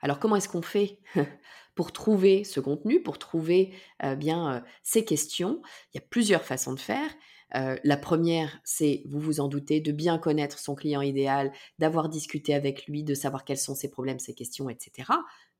Alors 0.00 0.18
comment 0.18 0.36
est-ce 0.36 0.48
qu'on 0.48 0.62
fait 0.62 1.00
pour 1.74 1.92
trouver 1.92 2.44
ce 2.44 2.60
contenu, 2.60 3.02
pour 3.02 3.18
trouver 3.18 3.74
euh, 4.02 4.16
bien 4.16 4.54
euh, 4.54 4.60
ces 4.82 5.04
questions? 5.04 5.62
Il 5.92 5.98
y 5.98 6.04
a 6.04 6.06
plusieurs 6.06 6.44
façons 6.44 6.74
de 6.74 6.80
faire. 6.80 7.10
Euh, 7.54 7.76
la 7.84 7.96
première, 7.96 8.58
c'est, 8.64 9.02
vous 9.06 9.20
vous 9.20 9.40
en 9.40 9.48
doutez, 9.48 9.80
de 9.80 9.92
bien 9.92 10.18
connaître 10.18 10.58
son 10.58 10.74
client 10.74 11.00
idéal, 11.00 11.52
d'avoir 11.78 12.08
discuté 12.08 12.54
avec 12.54 12.86
lui, 12.86 13.04
de 13.04 13.14
savoir 13.14 13.44
quels 13.44 13.58
sont 13.58 13.74
ses 13.74 13.90
problèmes, 13.90 14.18
ses 14.18 14.34
questions, 14.34 14.68
etc. 14.68 15.10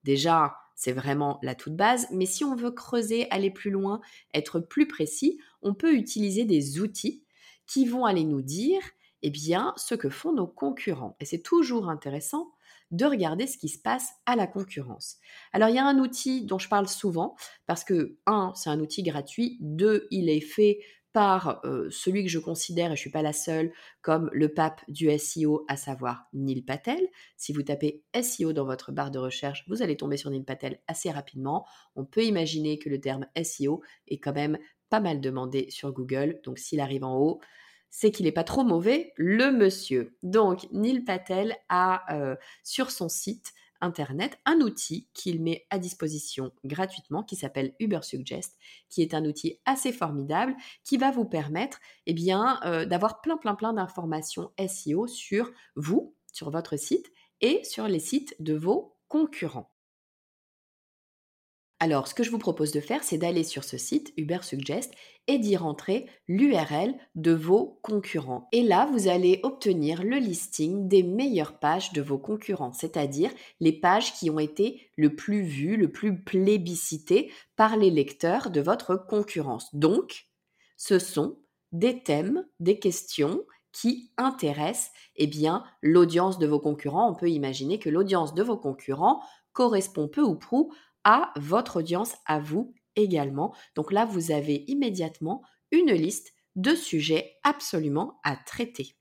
Déjà, 0.02 0.56
c'est 0.74 0.92
vraiment 0.92 1.38
la 1.42 1.54
toute 1.54 1.76
base. 1.76 2.06
Mais 2.10 2.26
si 2.26 2.44
on 2.44 2.56
veut 2.56 2.72
creuser, 2.72 3.30
aller 3.30 3.50
plus 3.50 3.70
loin, 3.70 4.00
être 4.34 4.60
plus 4.60 4.88
précis, 4.88 5.38
on 5.62 5.74
peut 5.74 5.94
utiliser 5.94 6.44
des 6.44 6.80
outils 6.80 7.24
qui 7.66 7.86
vont 7.86 8.04
aller 8.04 8.24
nous 8.24 8.42
dire, 8.42 8.82
eh 9.22 9.30
bien, 9.30 9.72
ce 9.76 9.94
que 9.94 10.10
font 10.10 10.32
nos 10.32 10.46
concurrents. 10.46 11.16
Et 11.20 11.24
c'est 11.24 11.42
toujours 11.42 11.88
intéressant 11.88 12.50
de 12.90 13.06
regarder 13.06 13.46
ce 13.46 13.56
qui 13.56 13.68
se 13.68 13.78
passe 13.78 14.10
à 14.26 14.36
la 14.36 14.46
concurrence. 14.46 15.16
Alors 15.52 15.68
il 15.68 15.74
y 15.74 15.78
a 15.78 15.86
un 15.86 15.98
outil 15.98 16.44
dont 16.44 16.58
je 16.58 16.68
parle 16.68 16.86
souvent 16.86 17.34
parce 17.66 17.82
que, 17.82 18.18
un, 18.26 18.52
c'est 18.54 18.70
un 18.70 18.78
outil 18.78 19.02
gratuit, 19.02 19.58
deux, 19.60 20.06
il 20.10 20.28
est 20.28 20.42
fait 20.42 20.78
par 21.14 21.62
celui 21.90 22.24
que 22.24 22.28
je 22.28 22.40
considère, 22.40 22.86
et 22.86 22.88
je 22.88 22.92
ne 22.92 22.96
suis 22.96 23.10
pas 23.10 23.22
la 23.22 23.32
seule, 23.32 23.72
comme 24.02 24.28
le 24.32 24.52
pape 24.52 24.82
du 24.88 25.08
SEO, 25.16 25.64
à 25.68 25.76
savoir 25.76 26.26
Neil 26.34 26.60
Patel. 26.60 27.00
Si 27.36 27.52
vous 27.52 27.62
tapez 27.62 28.02
SEO 28.20 28.52
dans 28.52 28.64
votre 28.64 28.92
barre 28.92 29.12
de 29.12 29.20
recherche, 29.20 29.64
vous 29.68 29.80
allez 29.80 29.96
tomber 29.96 30.16
sur 30.16 30.28
Neil 30.30 30.42
Patel 30.42 30.80
assez 30.88 31.10
rapidement. 31.10 31.66
On 31.94 32.04
peut 32.04 32.24
imaginer 32.24 32.80
que 32.80 32.90
le 32.90 33.00
terme 33.00 33.26
SEO 33.42 33.80
est 34.08 34.18
quand 34.18 34.34
même 34.34 34.58
pas 34.90 34.98
mal 35.00 35.20
demandé 35.20 35.70
sur 35.70 35.92
Google, 35.92 36.40
donc 36.42 36.58
s'il 36.58 36.80
arrive 36.80 37.04
en 37.04 37.16
haut, 37.16 37.40
c'est 37.90 38.10
qu'il 38.10 38.26
n'est 38.26 38.32
pas 38.32 38.42
trop 38.42 38.64
mauvais, 38.64 39.12
le 39.16 39.52
monsieur. 39.52 40.16
Donc, 40.24 40.66
Neil 40.72 41.04
Patel 41.04 41.54
a 41.68 42.36
sur 42.64 42.90
son 42.90 43.08
site 43.08 43.52
internet 43.84 44.38
un 44.46 44.60
outil 44.60 45.08
qu'il 45.14 45.42
met 45.42 45.66
à 45.70 45.78
disposition 45.78 46.52
gratuitement 46.64 47.22
qui 47.22 47.36
s'appelle 47.36 47.74
Ubersuggest, 47.78 48.56
qui 48.88 49.02
est 49.02 49.14
un 49.14 49.24
outil 49.24 49.60
assez 49.64 49.92
formidable 49.92 50.54
qui 50.82 50.96
va 50.96 51.10
vous 51.10 51.24
permettre 51.24 51.78
eh 52.06 52.14
bien, 52.14 52.60
euh, 52.64 52.84
d'avoir 52.84 53.20
plein 53.20 53.36
plein 53.36 53.54
plein 53.54 53.72
d'informations 53.72 54.50
SEO 54.66 55.06
sur 55.06 55.52
vous, 55.76 56.14
sur 56.32 56.50
votre 56.50 56.76
site 56.76 57.12
et 57.40 57.62
sur 57.64 57.88
les 57.88 58.00
sites 58.00 58.34
de 58.40 58.54
vos 58.54 58.96
concurrents. 59.08 59.73
Alors, 61.80 62.06
ce 62.06 62.14
que 62.14 62.22
je 62.22 62.30
vous 62.30 62.38
propose 62.38 62.70
de 62.70 62.80
faire, 62.80 63.02
c'est 63.02 63.18
d'aller 63.18 63.42
sur 63.42 63.64
ce 63.64 63.76
site 63.76 64.12
Ubersuggest 64.16 64.92
et 65.26 65.38
d'y 65.38 65.56
rentrer 65.56 66.06
l'URL 66.28 66.94
de 67.14 67.32
vos 67.32 67.78
concurrents. 67.82 68.48
Et 68.52 68.62
là, 68.62 68.88
vous 68.92 69.08
allez 69.08 69.40
obtenir 69.42 70.04
le 70.04 70.16
listing 70.16 70.88
des 70.88 71.02
meilleures 71.02 71.58
pages 71.58 71.92
de 71.92 72.00
vos 72.00 72.18
concurrents, 72.18 72.72
c'est-à-dire 72.72 73.30
les 73.60 73.72
pages 73.72 74.14
qui 74.14 74.30
ont 74.30 74.38
été 74.38 74.88
le 74.96 75.14
plus 75.14 75.42
vues, 75.42 75.76
le 75.76 75.90
plus 75.90 76.22
plébiscitées 76.22 77.32
par 77.56 77.76
les 77.76 77.90
lecteurs 77.90 78.50
de 78.50 78.60
votre 78.60 78.96
concurrence. 78.96 79.74
Donc, 79.74 80.26
ce 80.76 80.98
sont 80.98 81.38
des 81.72 82.02
thèmes, 82.02 82.46
des 82.60 82.78
questions 82.78 83.42
qui 83.72 84.12
intéressent 84.16 84.92
eh 85.16 85.26
bien 85.26 85.64
l'audience 85.82 86.38
de 86.38 86.46
vos 86.46 86.60
concurrents. 86.60 87.10
On 87.10 87.14
peut 87.14 87.30
imaginer 87.30 87.80
que 87.80 87.90
l'audience 87.90 88.32
de 88.32 88.42
vos 88.42 88.56
concurrents 88.56 89.20
correspond 89.52 90.08
peu 90.08 90.22
ou 90.22 90.36
prou 90.36 90.72
à 91.04 91.32
votre 91.36 91.78
audience, 91.78 92.14
à 92.26 92.40
vous 92.40 92.74
également. 92.96 93.54
Donc 93.76 93.92
là, 93.92 94.04
vous 94.04 94.30
avez 94.30 94.64
immédiatement 94.68 95.42
une 95.70 95.92
liste 95.92 96.32
de 96.56 96.74
sujets 96.74 97.36
absolument 97.42 98.20
à 98.24 98.36
traiter. 98.36 98.96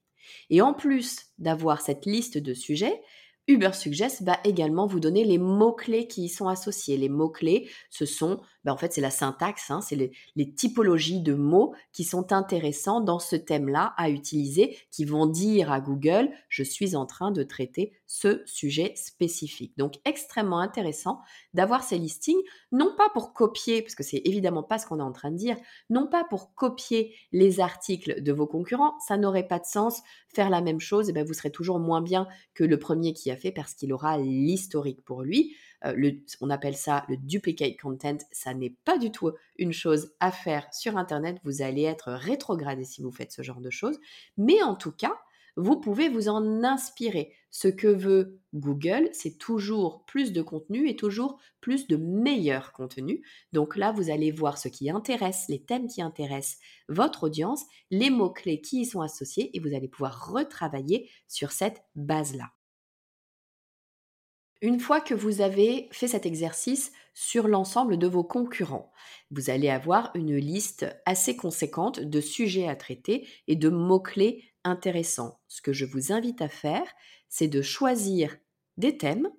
Et 0.50 0.62
en 0.62 0.74
plus 0.74 1.28
d'avoir 1.38 1.82
cette 1.82 2.06
liste 2.06 2.38
de 2.38 2.54
sujets, 2.54 3.02
Uber 3.48 3.74
Suggest 3.74 4.24
va 4.24 4.40
également 4.46 4.88
vous 4.88 5.02
donner 5.02 5.26
les 5.26 5.38
mots-clés 5.38 6.08
qui 6.08 6.26
y 6.26 6.30
sont 6.30 6.48
associés. 6.48 6.98
Les 6.98 7.10
mots-clés, 7.10 7.70
ce 7.90 8.06
sont 8.06 8.40
ben, 8.64 8.72
en 8.72 8.78
fait, 8.78 8.94
c'est 8.94 9.02
la 9.02 9.12
syntaxe, 9.12 9.72
hein, 9.72 9.82
c'est 9.82 9.96
les, 9.96 10.54
typologies 10.54 11.22
de 11.22 11.34
mots 11.34 11.74
qui 11.92 12.04
sont 12.04 12.32
intéressants 12.32 13.02
dans 13.02 13.20
ce 13.20 13.36
thème-là 13.36 13.94
à 13.98 14.10
utiliser, 14.10 14.78
qui 14.92 15.06
vont 15.06 15.26
dire 15.26 15.72
à 15.72 15.82
Google, 15.82 16.30
je 16.50 16.64
suis 16.64 16.96
en 16.96 17.06
train 17.06 17.32
de 17.32 17.44
traiter 17.44 17.94
ce 18.08 18.42
sujet 18.46 18.94
spécifique. 18.96 19.74
Donc, 19.78 19.96
extrêmement 20.06 20.60
intéressant 20.60 21.20
d'avoir 21.54 21.84
ces 21.84 21.98
listings, 21.98 22.42
non 22.72 22.94
pas 22.96 23.10
pour 23.14 23.34
copier, 23.34 23.82
parce 23.82 23.96
que 23.96 24.04
c'est 24.04 24.22
évidemment 24.26 24.64
pas 24.64 24.80
ce 24.80 24.86
qu'on 24.86 25.00
est 25.00 25.04
en 25.04 25.12
train 25.12 25.32
de 25.32 25.38
dire, 25.38 25.58
non 25.90 26.08
pas 26.08 26.24
pour 26.24 26.54
copier 26.54 27.16
les 27.32 27.60
articles 27.60 28.22
de 28.22 28.32
vos 28.32 28.48
concurrents, 28.48 29.00
ça 29.00 29.18
n'aurait 29.18 29.48
pas 29.48 29.60
de 29.60 29.66
sens. 29.66 30.02
Faire 30.28 30.50
la 30.50 30.62
même 30.62 30.80
chose, 30.80 31.08
et 31.08 31.12
eh 31.12 31.14
ben, 31.14 31.26
vous 31.26 31.34
serez 31.34 31.52
toujours 31.52 31.80
moins 31.80 32.02
bien 32.02 32.28
que 32.54 32.64
le 32.64 32.80
premier 32.80 33.14
qui 33.14 33.30
a 33.32 33.36
fait 33.36 33.52
parce 33.52 33.74
qu'il 33.74 33.94
aura 33.94 34.18
l'historique 34.18 35.04
pour 35.04 35.22
lui. 35.22 35.56
Euh, 35.86 36.12
on 36.42 36.50
appelle 36.50 36.76
ça 36.76 37.06
le 37.10 37.18
duplicate 37.18 37.78
content. 37.80 38.18
Ça 38.32 38.54
n'est 38.54 38.76
pas 38.86 38.98
du 38.98 39.12
tout 39.12 39.32
une 39.58 39.74
chose 39.74 40.14
à 40.20 40.32
faire 40.32 40.72
sur 40.74 40.98
Internet. 40.98 41.38
Vous 41.44 41.62
allez 41.62 41.84
être 41.84 42.12
rétrogradé 42.12 42.84
si 42.84 43.02
vous 43.02 43.12
faites 43.12 43.32
ce 43.32 43.42
genre 43.42 43.62
de 43.62 43.70
choses. 43.70 44.00
Mais 44.38 44.62
en 44.64 44.76
tout 44.76 44.92
cas, 44.92 45.18
vous 45.56 45.80
pouvez 45.80 46.10
vous 46.10 46.30
en 46.30 46.64
inspirer. 46.64 47.34
Ce 47.52 47.68
que 47.68 47.88
veut 47.88 48.40
Google, 48.56 49.10
c'est 49.12 49.38
toujours 49.38 50.04
plus 50.06 50.34
de 50.34 50.42
contenu 50.42 50.90
et 50.90 50.96
toujours 50.96 51.38
plus 51.62 51.88
de 51.88 51.96
meilleur 51.96 52.72
contenu. 52.72 53.22
Donc 53.52 53.76
là, 53.76 53.92
vous 53.92 54.10
allez 54.10 54.32
voir 54.32 54.58
ce 54.58 54.68
qui 54.68 54.90
intéresse, 54.90 55.46
les 55.50 55.62
thèmes 55.62 55.88
qui 55.88 56.02
intéressent 56.02 56.60
votre 56.90 57.26
audience, 57.26 57.66
les 57.92 58.10
mots-clés 58.10 58.62
qui 58.62 58.82
y 58.82 58.86
sont 58.86 59.02
associés 59.02 59.56
et 59.56 59.60
vous 59.60 59.76
allez 59.76 59.88
pouvoir 59.88 60.32
retravailler 60.32 61.10
sur 61.28 61.52
cette 61.52 61.84
base-là. 61.96 62.52
Une 64.64 64.80
fois 64.80 65.02
que 65.02 65.14
vous 65.14 65.42
avez 65.42 65.90
fait 65.92 66.08
cet 66.08 66.26
exercice 66.26 66.94
sur 67.14 67.50
l'ensemble 67.50 67.98
de 67.98 68.08
vos 68.08 68.24
concurrents, 68.24 68.94
vous 69.30 69.50
allez 69.50 69.70
avoir 69.70 70.10
une 70.16 70.38
liste 70.38 70.86
assez 71.06 71.36
conséquente 71.36 72.00
de 72.00 72.22
sujets 72.22 72.70
à 72.70 72.78
traiter 72.78 73.28
et 73.48 73.58
de 73.58 73.68
mots-clés 73.68 74.42
intéressants. 74.64 75.38
Ce 75.50 75.62
que 75.62 75.74
je 75.74 75.84
vous 75.84 76.14
invite 76.14 76.42
à 76.42 76.48
faire, 76.48 76.86
c'est 77.28 77.50
de 77.50 77.62
choisir 77.62 78.38
des 78.78 78.98
thèmes 78.98 79.30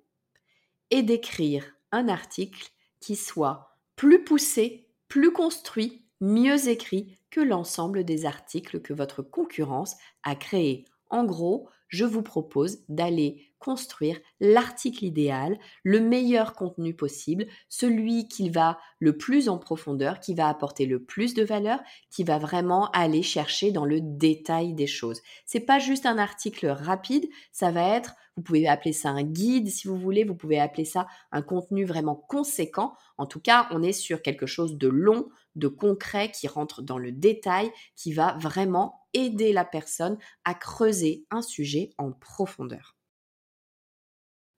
et 0.91 1.01
d'écrire 1.01 1.65
un 1.91 2.07
article 2.07 2.69
qui 2.99 3.15
soit 3.15 3.79
plus 3.95 4.23
poussé, 4.23 4.91
plus 5.07 5.33
construit, 5.33 6.05
mieux 6.21 6.69
écrit 6.69 7.17
que 7.31 7.41
l'ensemble 7.41 8.03
des 8.03 8.27
articles 8.27 8.79
que 8.79 8.93
votre 8.93 9.23
concurrence 9.23 9.95
a 10.21 10.35
créés. 10.35 10.85
En 11.09 11.25
gros, 11.25 11.67
je 11.87 12.05
vous 12.05 12.21
propose 12.21 12.83
d'aller 12.89 13.54
construire 13.65 14.19
l'article 14.39 15.05
idéal, 15.05 15.57
le 15.81 15.99
meilleur 15.99 16.53
contenu 16.53 16.93
possible, 16.95 17.47
celui 17.67 18.27
qui 18.27 18.51
va 18.51 18.77
le 18.99 19.17
plus 19.17 19.49
en 19.49 19.57
profondeur, 19.57 20.19
qui 20.19 20.35
va 20.35 20.47
apporter 20.47 20.85
le 20.85 21.03
plus 21.03 21.33
de 21.33 21.43
valeur, 21.43 21.79
qui 22.11 22.23
va 22.23 22.37
vraiment 22.37 22.91
aller 22.91 23.23
chercher 23.23 23.71
dans 23.71 23.85
le 23.85 24.01
détail 24.01 24.75
des 24.75 24.85
choses. 24.85 25.19
C'est 25.47 25.61
pas 25.61 25.79
juste 25.79 26.05
un 26.05 26.19
article 26.19 26.67
rapide, 26.67 27.27
ça 27.51 27.71
va 27.71 27.81
être 27.95 28.13
vous 28.37 28.43
pouvez 28.43 28.67
appeler 28.67 28.91
ça 28.91 29.09
un 29.11 29.23
guide 29.23 29.69
si 29.69 29.87
vous 29.87 29.97
voulez, 29.97 30.25
vous 30.25 30.35
pouvez 30.35 30.59
appeler 30.59 30.83
ça 30.83 31.07
un 31.31 31.41
contenu 31.41 31.85
vraiment 31.85 32.15
conséquent. 32.15 32.93
En 33.17 33.25
tout 33.25 33.39
cas, 33.39 33.67
on 33.71 33.81
est 33.81 33.93
sur 33.93 34.21
quelque 34.21 34.45
chose 34.45 34.77
de 34.77 34.89
long, 34.89 35.29
de 35.55 35.69
concret, 35.69 36.31
qui 36.31 36.49
rentre 36.49 36.81
dans 36.81 36.97
le 36.97 37.13
détail, 37.13 37.71
qui 37.95 38.11
va 38.11 38.37
vraiment 38.37 39.07
aider 39.13 39.53
la 39.53 39.63
personne 39.63 40.17
à 40.43 40.53
creuser 40.53 41.25
un 41.31 41.41
sujet 41.41 41.91
en 41.97 42.11
profondeur. 42.11 42.94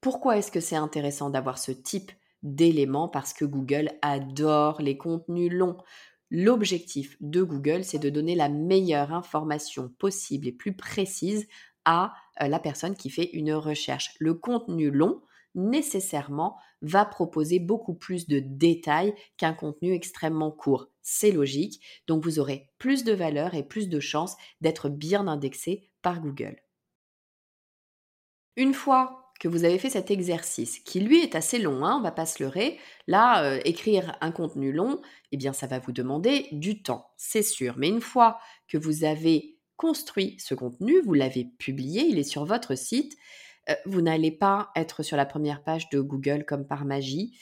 Pourquoi 0.08 0.38
est-ce 0.38 0.54
que 0.54 0.62
c'est 0.62 0.78
intéressant 0.78 1.30
d'avoir 1.30 1.58
ce 1.58 1.74
type 1.74 2.14
d'éléments? 2.42 3.10
Parce 3.10 3.34
que 3.34 3.44
Google 3.44 3.92
adore 4.02 4.82
les 4.82 4.96
contenus 4.96 5.52
longs. 5.52 5.76
L'objectif 6.32 7.18
de 7.20 7.44
Google, 7.44 7.84
c'est 7.84 8.00
de 8.00 8.10
donner 8.10 8.34
la 8.34 8.48
meilleure 8.48 9.12
information 9.12 9.90
possible 10.00 10.48
et 10.48 10.54
plus 10.54 10.72
précise 10.72 11.46
à 11.84 12.14
euh, 12.42 12.48
la 12.48 12.60
personne 12.60 12.96
qui 12.96 13.10
fait 13.10 13.32
une 13.34 13.54
recherche. 13.54 14.16
Le 14.20 14.34
contenu 14.34 14.92
long, 14.92 15.22
nécessairement, 15.56 16.56
va 16.82 17.04
proposer 17.04 17.60
beaucoup 17.60 17.94
plus 17.94 18.30
de 18.30 18.40
détails 18.40 19.14
qu'un 19.36 19.54
contenu 19.54 19.92
extrêmement 19.92 20.52
court. 20.52 20.88
C'est 21.02 21.32
logique, 21.32 21.84
donc 22.08 22.24
vous 22.24 22.40
aurez 22.40 22.70
plus 22.78 23.04
de 23.04 23.12
valeur 23.12 23.56
et 23.56 23.64
plus 23.68 23.90
de 23.90 24.00
chances 24.00 24.38
d'être 24.62 24.88
bien 24.88 25.28
indexé 25.28 25.90
par 26.02 26.22
Google. 26.22 26.62
Une 28.56 28.74
fois 28.74 29.27
que 29.38 29.48
vous 29.48 29.64
avez 29.64 29.78
fait 29.78 29.90
cet 29.90 30.12
exercice, 30.12 30.80
qui 30.80 31.00
lui 31.00 31.20
est 31.22 31.36
assez 31.36 31.60
long, 31.60 31.86
hein, 31.86 31.98
on 31.98 32.02
va 32.02 32.12
pas 32.12 32.26
se 32.26 32.42
leurrer. 32.42 32.80
Là, 33.08 33.44
euh, 33.44 33.60
écrire 33.66 34.18
un 34.22 34.32
contenu 34.32 34.72
long, 34.72 35.02
eh 35.32 35.38
bien, 35.38 35.54
ça 35.54 35.68
va 35.68 35.80
vous 35.80 35.92
demander 35.92 36.48
du 36.52 36.82
temps, 36.82 37.12
c'est 37.18 37.44
sûr. 37.44 37.76
Mais 37.78 37.90
une 37.90 38.02
fois 38.02 38.40
que 38.68 38.78
vous 38.78 39.04
avez 39.04 39.58
construit 39.76 40.36
ce 40.40 40.56
contenu, 40.56 41.02
vous 41.02 41.14
l'avez 41.14 41.46
publié, 41.46 42.04
il 42.04 42.18
est 42.18 42.24
sur 42.24 42.46
votre 42.46 42.76
site, 42.76 43.16
euh, 43.70 43.76
vous 43.86 44.02
n'allez 44.02 44.32
pas 44.32 44.72
être 44.76 45.04
sur 45.04 45.18
la 45.18 45.26
première 45.26 45.64
page 45.64 45.90
de 45.90 46.00
Google 46.00 46.46
comme 46.46 46.66
par 46.66 46.86
magie. 46.86 47.38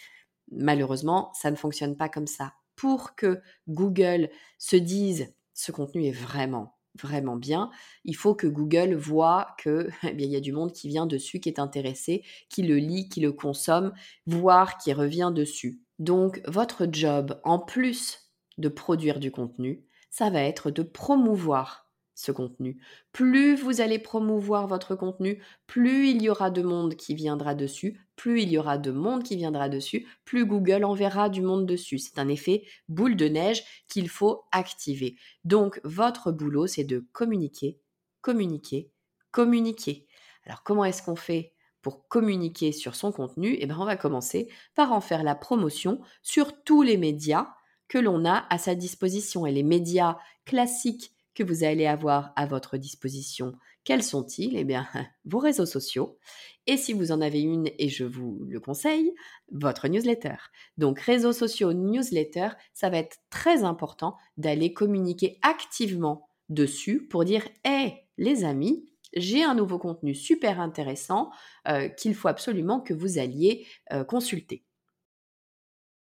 Malheureusement, 0.52 1.32
ça 1.34 1.52
ne 1.52 1.56
fonctionne 1.56 1.96
pas 1.96 2.10
comme 2.10 2.28
ça. 2.28 2.54
Pour 2.76 3.16
que 3.16 3.42
Google 3.68 4.30
se 4.58 4.76
dise 4.76 5.34
ce 5.54 5.72
contenu 5.72 6.06
est 6.06 6.12
vraiment 6.12 6.75
vraiment 7.02 7.36
bien, 7.36 7.70
il 8.04 8.16
faut 8.16 8.36
que 8.36 8.48
Google 8.48 8.96
voit 8.96 9.56
que 9.58 9.90
eh 10.04 10.14
bien, 10.14 10.26
il 10.26 10.32
y 10.32 10.36
a 10.36 10.42
du 10.42 10.52
monde 10.52 10.72
qui 10.72 10.88
vient 10.88 11.06
dessus, 11.06 11.40
qui 11.40 11.50
est 11.50 11.60
intéressé, 11.60 12.24
qui 12.50 12.64
le 12.64 12.78
lit, 12.78 13.10
qui 13.10 13.22
le 13.22 13.32
consomme, 13.32 13.94
voire 14.26 14.78
qui 14.78 14.94
revient 14.94 15.32
dessus. 15.34 15.82
Donc 16.00 16.42
votre 16.48 16.88
job, 16.92 17.40
en 17.44 17.60
plus 17.60 18.32
de 18.58 18.70
produire 18.70 19.20
du 19.20 19.32
contenu, 19.32 19.86
ça 20.10 20.30
va 20.30 20.42
être 20.42 20.72
de 20.72 20.82
promouvoir 20.82 21.85
ce 22.16 22.32
contenu. 22.32 22.82
Plus 23.12 23.56
vous 23.56 23.82
allez 23.82 24.00
promouvoir 24.00 24.68
votre 24.68 24.96
contenu, 24.96 25.44
plus 25.68 26.10
il 26.10 26.22
y 26.22 26.30
aura 26.30 26.50
de 26.50 26.62
monde 26.62 26.96
qui 26.96 27.14
viendra 27.14 27.54
dessus, 27.54 28.00
plus 28.16 28.42
il 28.42 28.50
y 28.50 28.58
aura 28.58 28.78
de 28.78 28.92
monde 28.92 29.22
qui 29.22 29.36
viendra 29.36 29.70
dessus, 29.70 30.08
plus 30.24 30.46
Google 30.46 30.86
enverra 30.86 31.30
du 31.30 31.42
monde 31.42 31.66
dessus. 31.66 32.00
C'est 32.00 32.18
un 32.18 32.30
effet 32.30 32.64
boule 32.88 33.18
de 33.18 33.28
neige 33.28 33.64
qu'il 33.90 34.10
faut 34.10 34.46
activer. 34.52 35.18
Donc 35.44 35.82
votre 35.84 36.32
boulot, 36.32 36.68
c'est 36.68 36.86
de 36.86 37.06
communiquer, 37.12 37.80
communiquer, 38.22 38.90
communiquer. 39.32 40.08
Alors 40.46 40.64
comment 40.64 40.86
est-ce 40.86 41.04
qu'on 41.04 41.18
fait 41.18 41.54
pour 41.82 42.08
communiquer 42.08 42.72
sur 42.72 42.96
son 42.96 43.12
contenu? 43.12 43.58
Eh 43.60 43.66
bien 43.66 43.78
on 43.78 43.86
va 43.86 43.98
commencer 43.98 44.50
par 44.74 44.94
en 44.94 45.02
faire 45.02 45.24
la 45.24 45.36
promotion 45.36 46.00
sur 46.24 46.64
tous 46.64 46.82
les 46.82 46.98
médias 46.98 47.50
que 47.88 47.98
l'on 47.98 48.26
a 48.26 48.46
à 48.50 48.58
sa 48.58 48.74
disposition. 48.74 49.46
Et 49.46 49.52
les 49.52 49.64
médias 49.64 50.18
classiques 50.46 51.12
que 51.36 51.44
vous 51.44 51.64
allez 51.64 51.86
avoir 51.86 52.34
à 52.36 52.46
votre 52.46 52.78
disposition. 52.78 53.54
Quels 53.84 54.02
sont-ils? 54.02 54.58
Eh 54.58 54.64
bien, 54.64 54.88
vos 55.26 55.40
réseaux 55.40 55.66
sociaux. 55.66 56.18
Et 56.66 56.78
si 56.78 56.94
vous 56.94 57.12
en 57.12 57.22
avez 57.22 57.42
une, 57.42 57.70
et 57.78 57.90
je 57.90 58.06
vous 58.06 58.40
le 58.48 58.60
conseille, 58.60 59.14
votre 59.52 59.88
newsletter. 59.88 60.38
Donc, 60.78 61.00
réseaux 61.00 61.34
sociaux, 61.34 61.74
newsletter, 61.74 62.50
ça 62.74 62.90
va 62.90 62.98
être 62.98 63.18
très 63.30 63.64
important 63.64 64.16
d'aller 64.38 64.74
communiquer 64.74 65.38
activement 65.44 66.28
dessus 66.50 67.06
pour 67.06 67.26
dire 67.26 67.48
Hé, 67.66 68.06
les 68.18 68.44
amis, 68.44 68.90
j'ai 69.16 69.44
un 69.44 69.56
nouveau 69.56 69.78
contenu 69.78 70.16
super 70.16 70.60
intéressant 70.60 71.30
euh, 71.68 71.90
qu'il 71.90 72.16
faut 72.16 72.28
absolument 72.28 72.82
que 72.82 72.94
vous 72.94 73.20
alliez 73.20 73.68
euh, 73.94 74.04
consulter. 74.04 74.64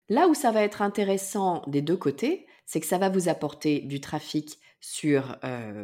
Là 0.09 0.27
où 0.27 0.35
ça 0.35 0.51
va 0.51 0.63
être 0.63 0.81
intéressant 0.81 1.63
des 1.67 1.83
deux 1.83 1.97
côtés, 1.97 2.47
c'est 2.65 2.81
que 2.81 2.87
ça 2.87 2.99
va 2.99 3.09
vous 3.09 3.29
apporter 3.29 3.81
du 3.81 4.01
trafic 4.01 4.59
sur 4.81 5.37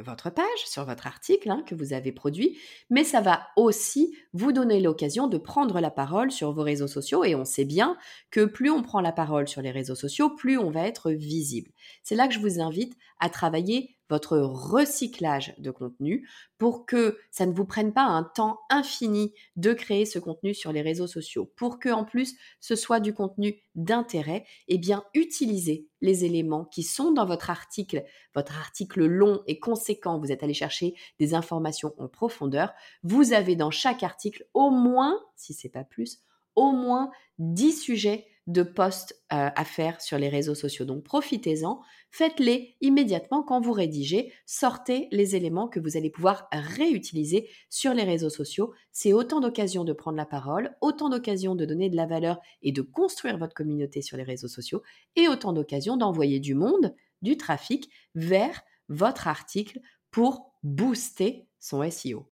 votre 0.04 0.30
page, 0.30 0.44
sur 0.66 0.84
votre 0.84 1.06
article 1.06 1.50
hein, 1.50 1.64
que 1.66 1.74
vous 1.74 1.92
avez 1.92 2.12
produit, 2.12 2.58
mais 2.90 3.04
ça 3.04 3.20
va 3.20 3.46
aussi 3.56 4.16
vous 4.32 4.52
donner 4.52 4.80
l'occasion 4.80 5.26
de 5.26 5.38
prendre 5.38 5.80
la 5.80 5.90
parole 5.90 6.30
sur 6.30 6.52
vos 6.52 6.62
réseaux 6.62 6.86
sociaux 6.86 7.24
et 7.24 7.34
on 7.34 7.44
sait 7.44 7.64
bien 7.64 7.96
que 8.30 8.44
plus 8.44 8.70
on 8.70 8.82
prend 8.82 9.00
la 9.00 9.12
parole 9.12 9.48
sur 9.48 9.62
les 9.62 9.70
réseaux 9.70 9.94
sociaux, 9.94 10.30
plus 10.30 10.58
on 10.58 10.70
va 10.70 10.86
être 10.86 11.10
visible. 11.10 11.70
C'est 12.02 12.14
là 12.14 12.28
que 12.28 12.34
je 12.34 12.40
vous 12.40 12.60
invite 12.60 12.94
à 13.20 13.28
travailler 13.30 13.96
votre 14.14 14.38
recyclage 14.38 15.54
de 15.58 15.72
contenu 15.72 16.28
pour 16.56 16.86
que 16.86 17.18
ça 17.32 17.46
ne 17.46 17.52
vous 17.52 17.64
prenne 17.64 17.92
pas 17.92 18.04
un 18.04 18.22
temps 18.22 18.60
infini 18.70 19.34
de 19.56 19.72
créer 19.72 20.06
ce 20.06 20.20
contenu 20.20 20.54
sur 20.54 20.70
les 20.70 20.82
réseaux 20.82 21.08
sociaux. 21.08 21.50
Pour 21.56 21.80
que 21.80 21.88
en 21.88 22.04
plus 22.04 22.36
ce 22.60 22.76
soit 22.76 23.00
du 23.00 23.12
contenu 23.12 23.60
d'intérêt, 23.74 24.44
eh 24.68 24.78
bien 24.78 25.02
utilisez 25.14 25.88
les 26.00 26.24
éléments 26.24 26.64
qui 26.64 26.84
sont 26.84 27.10
dans 27.10 27.26
votre 27.26 27.50
article, 27.50 28.04
votre 28.36 28.56
article 28.56 29.04
long 29.04 29.42
et 29.48 29.58
conséquent, 29.58 30.20
vous 30.20 30.30
êtes 30.30 30.44
allé 30.44 30.54
chercher 30.54 30.94
des 31.18 31.34
informations 31.34 31.92
en 31.98 32.06
profondeur, 32.06 32.72
vous 33.02 33.32
avez 33.32 33.56
dans 33.56 33.72
chaque 33.72 34.04
article 34.04 34.46
au 34.54 34.70
moins, 34.70 35.18
si 35.34 35.54
c'est 35.54 35.68
pas 35.68 35.82
plus, 35.82 36.20
au 36.54 36.70
moins 36.70 37.10
10 37.38 37.72
sujets 37.72 38.28
de 38.46 38.62
posts 38.62 39.14
euh, 39.32 39.48
à 39.54 39.64
faire 39.64 40.00
sur 40.00 40.18
les 40.18 40.28
réseaux 40.28 40.54
sociaux. 40.54 40.84
Donc 40.84 41.02
profitez-en, 41.02 41.80
faites-les 42.10 42.76
immédiatement 42.80 43.42
quand 43.42 43.60
vous 43.60 43.72
rédigez, 43.72 44.32
sortez 44.44 45.08
les 45.12 45.34
éléments 45.34 45.68
que 45.68 45.80
vous 45.80 45.96
allez 45.96 46.10
pouvoir 46.10 46.48
réutiliser 46.52 47.48
sur 47.70 47.94
les 47.94 48.04
réseaux 48.04 48.30
sociaux. 48.30 48.74
C'est 48.92 49.14
autant 49.14 49.40
d'occasions 49.40 49.84
de 49.84 49.92
prendre 49.94 50.18
la 50.18 50.26
parole, 50.26 50.76
autant 50.82 51.08
d'occasions 51.08 51.54
de 51.54 51.64
donner 51.64 51.88
de 51.88 51.96
la 51.96 52.06
valeur 52.06 52.38
et 52.62 52.72
de 52.72 52.82
construire 52.82 53.38
votre 53.38 53.54
communauté 53.54 54.02
sur 54.02 54.16
les 54.16 54.22
réseaux 54.22 54.48
sociaux, 54.48 54.82
et 55.16 55.28
autant 55.28 55.52
d'occasions 55.52 55.96
d'envoyer 55.96 56.38
du 56.38 56.54
monde, 56.54 56.94
du 57.22 57.36
trafic 57.38 57.88
vers 58.14 58.62
votre 58.88 59.26
article 59.26 59.80
pour 60.10 60.52
booster 60.62 61.48
son 61.60 61.88
SEO. 61.90 62.30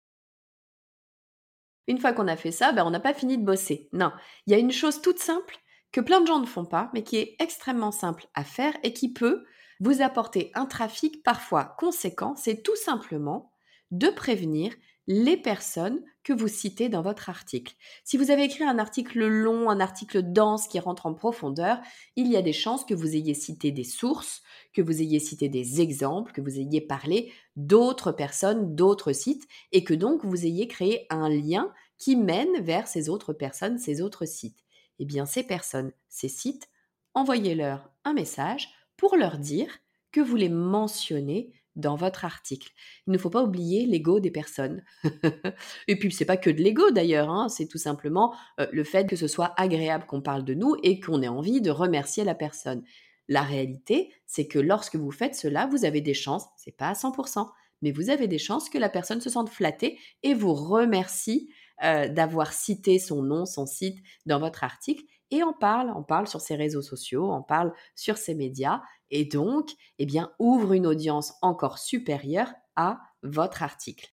Une 1.88 1.98
fois 1.98 2.12
qu'on 2.12 2.28
a 2.28 2.36
fait 2.36 2.52
ça, 2.52 2.72
ben 2.72 2.84
on 2.86 2.90
n'a 2.90 3.00
pas 3.00 3.14
fini 3.14 3.38
de 3.38 3.44
bosser. 3.44 3.88
Non, 3.92 4.12
il 4.46 4.52
y 4.52 4.54
a 4.54 4.58
une 4.58 4.70
chose 4.70 5.00
toute 5.00 5.18
simple 5.18 5.61
que 5.92 6.00
plein 6.00 6.20
de 6.20 6.26
gens 6.26 6.40
ne 6.40 6.46
font 6.46 6.64
pas, 6.64 6.90
mais 6.94 7.04
qui 7.04 7.16
est 7.16 7.36
extrêmement 7.38 7.92
simple 7.92 8.26
à 8.34 8.44
faire 8.44 8.74
et 8.82 8.92
qui 8.92 9.12
peut 9.12 9.44
vous 9.80 10.02
apporter 10.02 10.50
un 10.54 10.66
trafic 10.66 11.22
parfois 11.22 11.76
conséquent. 11.78 12.34
C'est 12.36 12.62
tout 12.62 12.76
simplement 12.76 13.52
de 13.90 14.08
prévenir 14.08 14.72
les 15.08 15.36
personnes 15.36 16.00
que 16.22 16.32
vous 16.32 16.46
citez 16.46 16.88
dans 16.88 17.02
votre 17.02 17.28
article. 17.28 17.74
Si 18.04 18.16
vous 18.16 18.30
avez 18.30 18.44
écrit 18.44 18.62
un 18.62 18.78
article 18.78 19.26
long, 19.26 19.68
un 19.68 19.80
article 19.80 20.22
dense 20.22 20.68
qui 20.68 20.78
rentre 20.78 21.06
en 21.06 21.14
profondeur, 21.14 21.80
il 22.14 22.28
y 22.28 22.36
a 22.36 22.42
des 22.42 22.52
chances 22.52 22.84
que 22.84 22.94
vous 22.94 23.16
ayez 23.16 23.34
cité 23.34 23.72
des 23.72 23.84
sources, 23.84 24.42
que 24.72 24.80
vous 24.80 25.02
ayez 25.02 25.18
cité 25.18 25.48
des 25.48 25.80
exemples, 25.80 26.32
que 26.32 26.40
vous 26.40 26.60
ayez 26.60 26.80
parlé 26.80 27.32
d'autres 27.56 28.12
personnes, 28.12 28.76
d'autres 28.76 29.12
sites, 29.12 29.48
et 29.72 29.82
que 29.82 29.94
donc 29.94 30.24
vous 30.24 30.46
ayez 30.46 30.68
créé 30.68 31.06
un 31.10 31.28
lien 31.28 31.72
qui 31.98 32.14
mène 32.14 32.60
vers 32.60 32.86
ces 32.86 33.08
autres 33.08 33.32
personnes, 33.32 33.78
ces 33.78 34.00
autres 34.02 34.24
sites. 34.24 34.62
Eh 35.02 35.04
bien, 35.04 35.26
ces 35.26 35.42
personnes, 35.42 35.90
ces 36.08 36.28
sites, 36.28 36.68
envoyez-leur 37.14 37.90
un 38.04 38.12
message 38.12 38.68
pour 38.96 39.16
leur 39.16 39.38
dire 39.38 39.80
que 40.12 40.20
vous 40.20 40.36
les 40.36 40.48
mentionnez 40.48 41.52
dans 41.74 41.96
votre 41.96 42.24
article. 42.24 42.70
Il 43.08 43.12
ne 43.12 43.18
faut 43.18 43.28
pas 43.28 43.42
oublier 43.42 43.84
l'ego 43.84 44.20
des 44.20 44.30
personnes. 44.30 44.84
et 45.88 45.98
puis 45.98 46.12
c'est 46.12 46.24
pas 46.24 46.36
que 46.36 46.50
de 46.50 46.62
l'ego 46.62 46.92
d'ailleurs, 46.92 47.30
hein, 47.30 47.48
c'est 47.48 47.66
tout 47.66 47.78
simplement 47.78 48.32
euh, 48.60 48.68
le 48.70 48.84
fait 48.84 49.08
que 49.08 49.16
ce 49.16 49.26
soit 49.26 49.52
agréable 49.60 50.06
qu'on 50.06 50.22
parle 50.22 50.44
de 50.44 50.54
nous 50.54 50.76
et 50.84 51.00
qu'on 51.00 51.20
ait 51.20 51.26
envie 51.26 51.60
de 51.60 51.72
remercier 51.72 52.22
la 52.22 52.36
personne. 52.36 52.84
La 53.26 53.42
réalité, 53.42 54.14
c'est 54.24 54.46
que 54.46 54.60
lorsque 54.60 54.94
vous 54.94 55.10
faites 55.10 55.34
cela, 55.34 55.66
vous 55.66 55.84
avez 55.84 56.00
des 56.00 56.14
chances, 56.14 56.46
c'est 56.56 56.76
pas 56.76 56.90
à 56.90 56.92
100%, 56.92 57.50
mais 57.80 57.90
vous 57.90 58.08
avez 58.08 58.28
des 58.28 58.38
chances 58.38 58.70
que 58.70 58.78
la 58.78 58.88
personne 58.88 59.20
se 59.20 59.30
sente 59.30 59.50
flattée 59.50 59.98
et 60.22 60.32
vous 60.32 60.54
remercie 60.54 61.50
euh, 61.82 62.08
d'avoir 62.08 62.52
cité 62.52 62.98
son 62.98 63.22
nom, 63.22 63.46
son 63.46 63.66
site 63.66 63.98
dans 64.26 64.38
votre 64.38 64.64
article 64.64 65.04
et 65.32 65.42
en 65.42 65.54
parle, 65.54 65.90
on 65.96 66.02
parle 66.02 66.28
sur 66.28 66.42
ses 66.42 66.56
réseaux 66.56 66.82
sociaux, 66.82 67.32
on 67.32 67.42
parle 67.42 67.72
sur 67.96 68.18
ses 68.18 68.34
médias 68.34 68.82
et 69.10 69.24
donc, 69.24 69.70
eh 69.98 70.04
bien, 70.04 70.30
ouvre 70.38 70.74
une 70.74 70.86
audience 70.86 71.32
encore 71.40 71.78
supérieure 71.78 72.52
à 72.76 73.00
votre 73.22 73.62
article. 73.62 74.12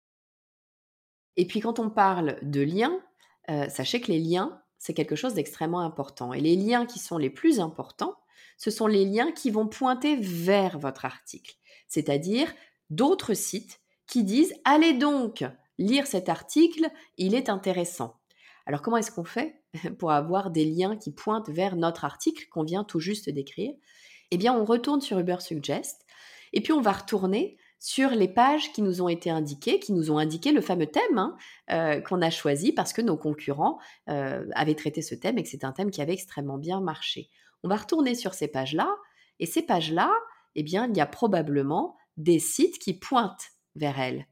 Et 1.37 1.47
puis 1.47 1.61
quand 1.61 1.79
on 1.79 1.91
parle 1.91 2.39
de 2.43 2.63
liens, 2.63 2.99
euh, 3.51 3.69
sachez 3.69 4.01
que 4.01 4.11
les 4.11 4.19
liens, 4.19 4.63
c'est 4.79 4.95
quelque 4.95 5.15
chose 5.15 5.35
d'extrêmement 5.35 5.81
important. 5.81 6.33
Et 6.33 6.41
les 6.41 6.57
liens 6.57 6.87
qui 6.87 6.99
sont 6.99 7.19
les 7.19 7.31
plus 7.31 7.61
importants, 7.61 8.17
ce 8.57 8.71
sont 8.71 8.87
les 8.87 9.05
liens 9.05 9.33
qui 9.33 9.51
vont 9.51 9.67
pointer 9.67 10.17
vers 10.17 10.79
votre 10.79 11.05
article, 11.05 11.57
c'est-à-dire 11.89 12.53
d'autres 12.91 13.35
sites 13.35 13.81
qui 14.07 14.25
disent 14.25 14.55
allez 14.65 14.95
donc 14.95 15.45
lire 15.83 16.07
cet 16.07 16.29
article, 16.29 16.89
il 17.19 17.35
est 17.35 17.49
intéressant. 17.49 18.21
Alors 18.67 18.83
comment 18.83 18.97
est-ce 18.97 19.11
qu'on 19.11 19.25
fait 19.25 19.63
pour 19.99 20.13
avoir 20.13 20.51
des 20.51 20.65
liens 20.65 20.97
qui 20.97 21.13
pointent 21.13 21.51
vers 21.51 21.77
notre 21.77 22.05
article 22.05 22.47
qu'on 22.51 22.65
vient 22.65 22.85
tout 22.85 23.01
juste 23.01 23.29
d'écrire? 23.29 23.73
Eh 24.31 24.39
bien, 24.39 24.55
on 24.55 24.65
retourne 24.65 25.01
sur 25.01 25.19
Uber 25.19 25.37
Suggest 25.41 26.07
et 26.53 26.63
puis 26.63 26.73
on 26.73 26.81
va 26.81 26.93
retourner 26.93 27.57
sur 27.79 28.11
les 28.11 28.29
pages 28.29 28.73
qui 28.73 28.81
nous 28.81 29.03
ont 29.03 29.09
été 29.09 29.29
indiquées, 29.29 29.81
qui 29.81 29.93
nous 29.93 30.13
ont 30.13 30.19
indiqué 30.19 30.53
le 30.53 30.61
fameux 30.61 30.87
thème 30.87 31.19
hein, 31.19 31.37
euh, 31.71 32.01
qu'on 32.01 32.23
a 32.23 32.31
choisi 32.31 32.73
parce 32.73 32.93
que 32.93 33.03
nos 33.03 33.17
concurrents 33.17 33.79
euh, 34.09 34.47
avaient 34.55 34.77
traité 34.77 35.03
ce 35.03 35.17
thème 35.17 35.37
et 35.37 35.43
que 35.43 35.49
c'est 35.49 35.65
un 35.65 35.73
thème 35.73 35.91
qui 35.91 36.01
avait 36.01 36.13
extrêmement 36.13 36.59
bien 36.59 36.81
marché. 36.81 37.29
On 37.65 37.69
va 37.69 37.77
retourner 37.77 38.15
sur 38.15 38.35
ces 38.35 38.47
pages-là 38.47 38.89
et 39.41 39.47
ces 39.47 39.63
pages-là, 39.63 40.13
eh 40.55 40.63
bien, 40.63 40.89
il 40.89 40.97
y 40.97 41.01
a 41.01 41.07
probablement 41.07 41.97
des 42.17 42.39
sites 42.39 42.79
qui 42.79 42.95
pointent 42.95 43.51
vers 43.75 43.99
elles 43.99 44.29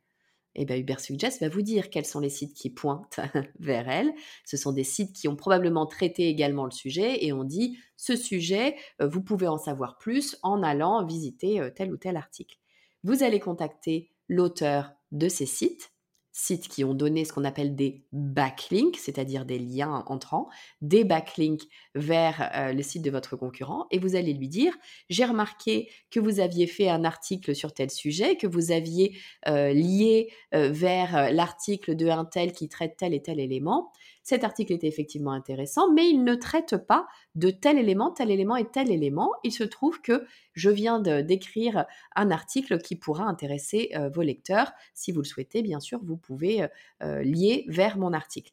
eh 0.55 0.65
bien, 0.65 0.77
Ubersuggest 0.77 1.41
va 1.41 1.49
vous 1.49 1.63
dire 1.63 1.91
quels 1.91 2.05
sont 2.05 2.21
les 2.21 2.31
sites 2.31 2.55
qui 2.55 2.71
pointent 2.71 3.21
vers 3.61 3.89
elle. 3.89 4.13
Ce 4.45 4.57
sont 4.57 4.73
des 4.73 4.85
sites 4.85 5.15
qui 5.15 5.29
ont 5.29 5.37
probablement 5.37 5.87
traité 5.87 6.29
également 6.29 6.65
le 6.65 6.71
sujet 6.71 7.25
et 7.25 7.33
on 7.33 7.45
dit 7.45 7.79
ce 7.97 8.17
sujet, 8.17 8.77
euh, 9.01 9.07
vous 9.07 9.23
pouvez 9.23 9.47
en 9.47 9.59
savoir 9.59 9.99
plus 9.99 10.37
en 10.43 10.63
allant 10.63 11.05
visiter 11.05 11.61
euh, 11.61 11.71
tel 11.71 11.93
ou 11.93 11.97
tel 11.97 12.17
article. 12.17 12.57
Vous 13.05 13.23
allez 13.23 13.41
contacter 13.41 14.11
l'auteur 14.29 14.93
de 15.13 15.29
ces 15.29 15.47
sites 15.47 15.93
sites 16.40 16.68
qui 16.68 16.85
ont 16.85 16.94
donné 16.94 17.24
ce 17.24 17.33
qu'on 17.33 17.44
appelle 17.44 17.76
des 17.76 18.03
backlinks, 18.12 18.96
c'est-à-dire 18.96 19.44
des 19.44 19.59
liens 19.59 20.05
entrants, 20.07 20.48
des 20.81 21.05
backlinks 21.05 21.64
vers 21.94 22.50
euh, 22.55 22.72
le 22.72 22.83
site 22.83 23.03
de 23.03 23.11
votre 23.11 23.37
concurrent, 23.37 23.87
et 23.90 23.98
vous 23.98 24.16
allez 24.16 24.33
lui 24.33 24.48
dire, 24.48 24.72
j'ai 25.11 25.24
remarqué 25.24 25.90
que 26.11 26.18
vous 26.18 26.40
aviez 26.40 26.66
fait 26.66 26.88
un 26.88 27.05
article 27.05 27.55
sur 27.55 27.74
tel 27.74 27.90
sujet, 27.90 28.37
que 28.37 28.46
vous 28.46 28.72
aviez 28.72 29.16
euh, 29.48 29.72
lié 29.72 30.33
euh, 30.55 30.70
vers 30.70 31.33
l'article 31.33 31.94
de 31.94 32.09
un 32.09 32.24
tel 32.24 32.53
qui 32.53 32.68
traite 32.68 32.96
tel 32.96 33.14
et 33.14 33.22
tel 33.22 33.38
élément, 33.38 33.92
cet 34.23 34.45
article 34.45 34.73
était 34.73 34.87
effectivement 34.87 35.33
intéressant, 35.33 35.93
mais 35.93 36.09
il 36.09 36.25
ne 36.25 36.35
traite 36.35 36.77
pas 36.77 37.07
de 37.35 37.51
tel 37.51 37.79
élément, 37.79 38.11
tel 38.11 38.31
élément 38.31 38.57
et 38.57 38.69
tel 38.71 38.91
élément. 38.91 39.33
Il 39.45 39.53
se 39.53 39.65
trouve 39.65 40.01
que 40.01 40.27
je 40.53 40.71
viens 40.71 41.01
d'écrire 41.01 41.87
un 42.15 42.31
article 42.31 42.79
qui 42.79 42.97
pourra 42.97 43.25
intéresser 43.25 43.91
euh, 43.95 44.09
vos 44.11 44.23
lecteurs. 44.23 44.73
Si 44.95 45.11
vous 45.13 45.21
le 45.21 45.27
souhaitez, 45.27 45.63
bien 45.63 45.81
sûr, 45.81 46.01
vous 46.03 46.17
pouvez 46.17 46.63
euh, 46.63 46.69
euh, 47.03 47.23
lier 47.23 47.65
vers 47.69 47.97
mon 47.97 48.13
article. 48.13 48.53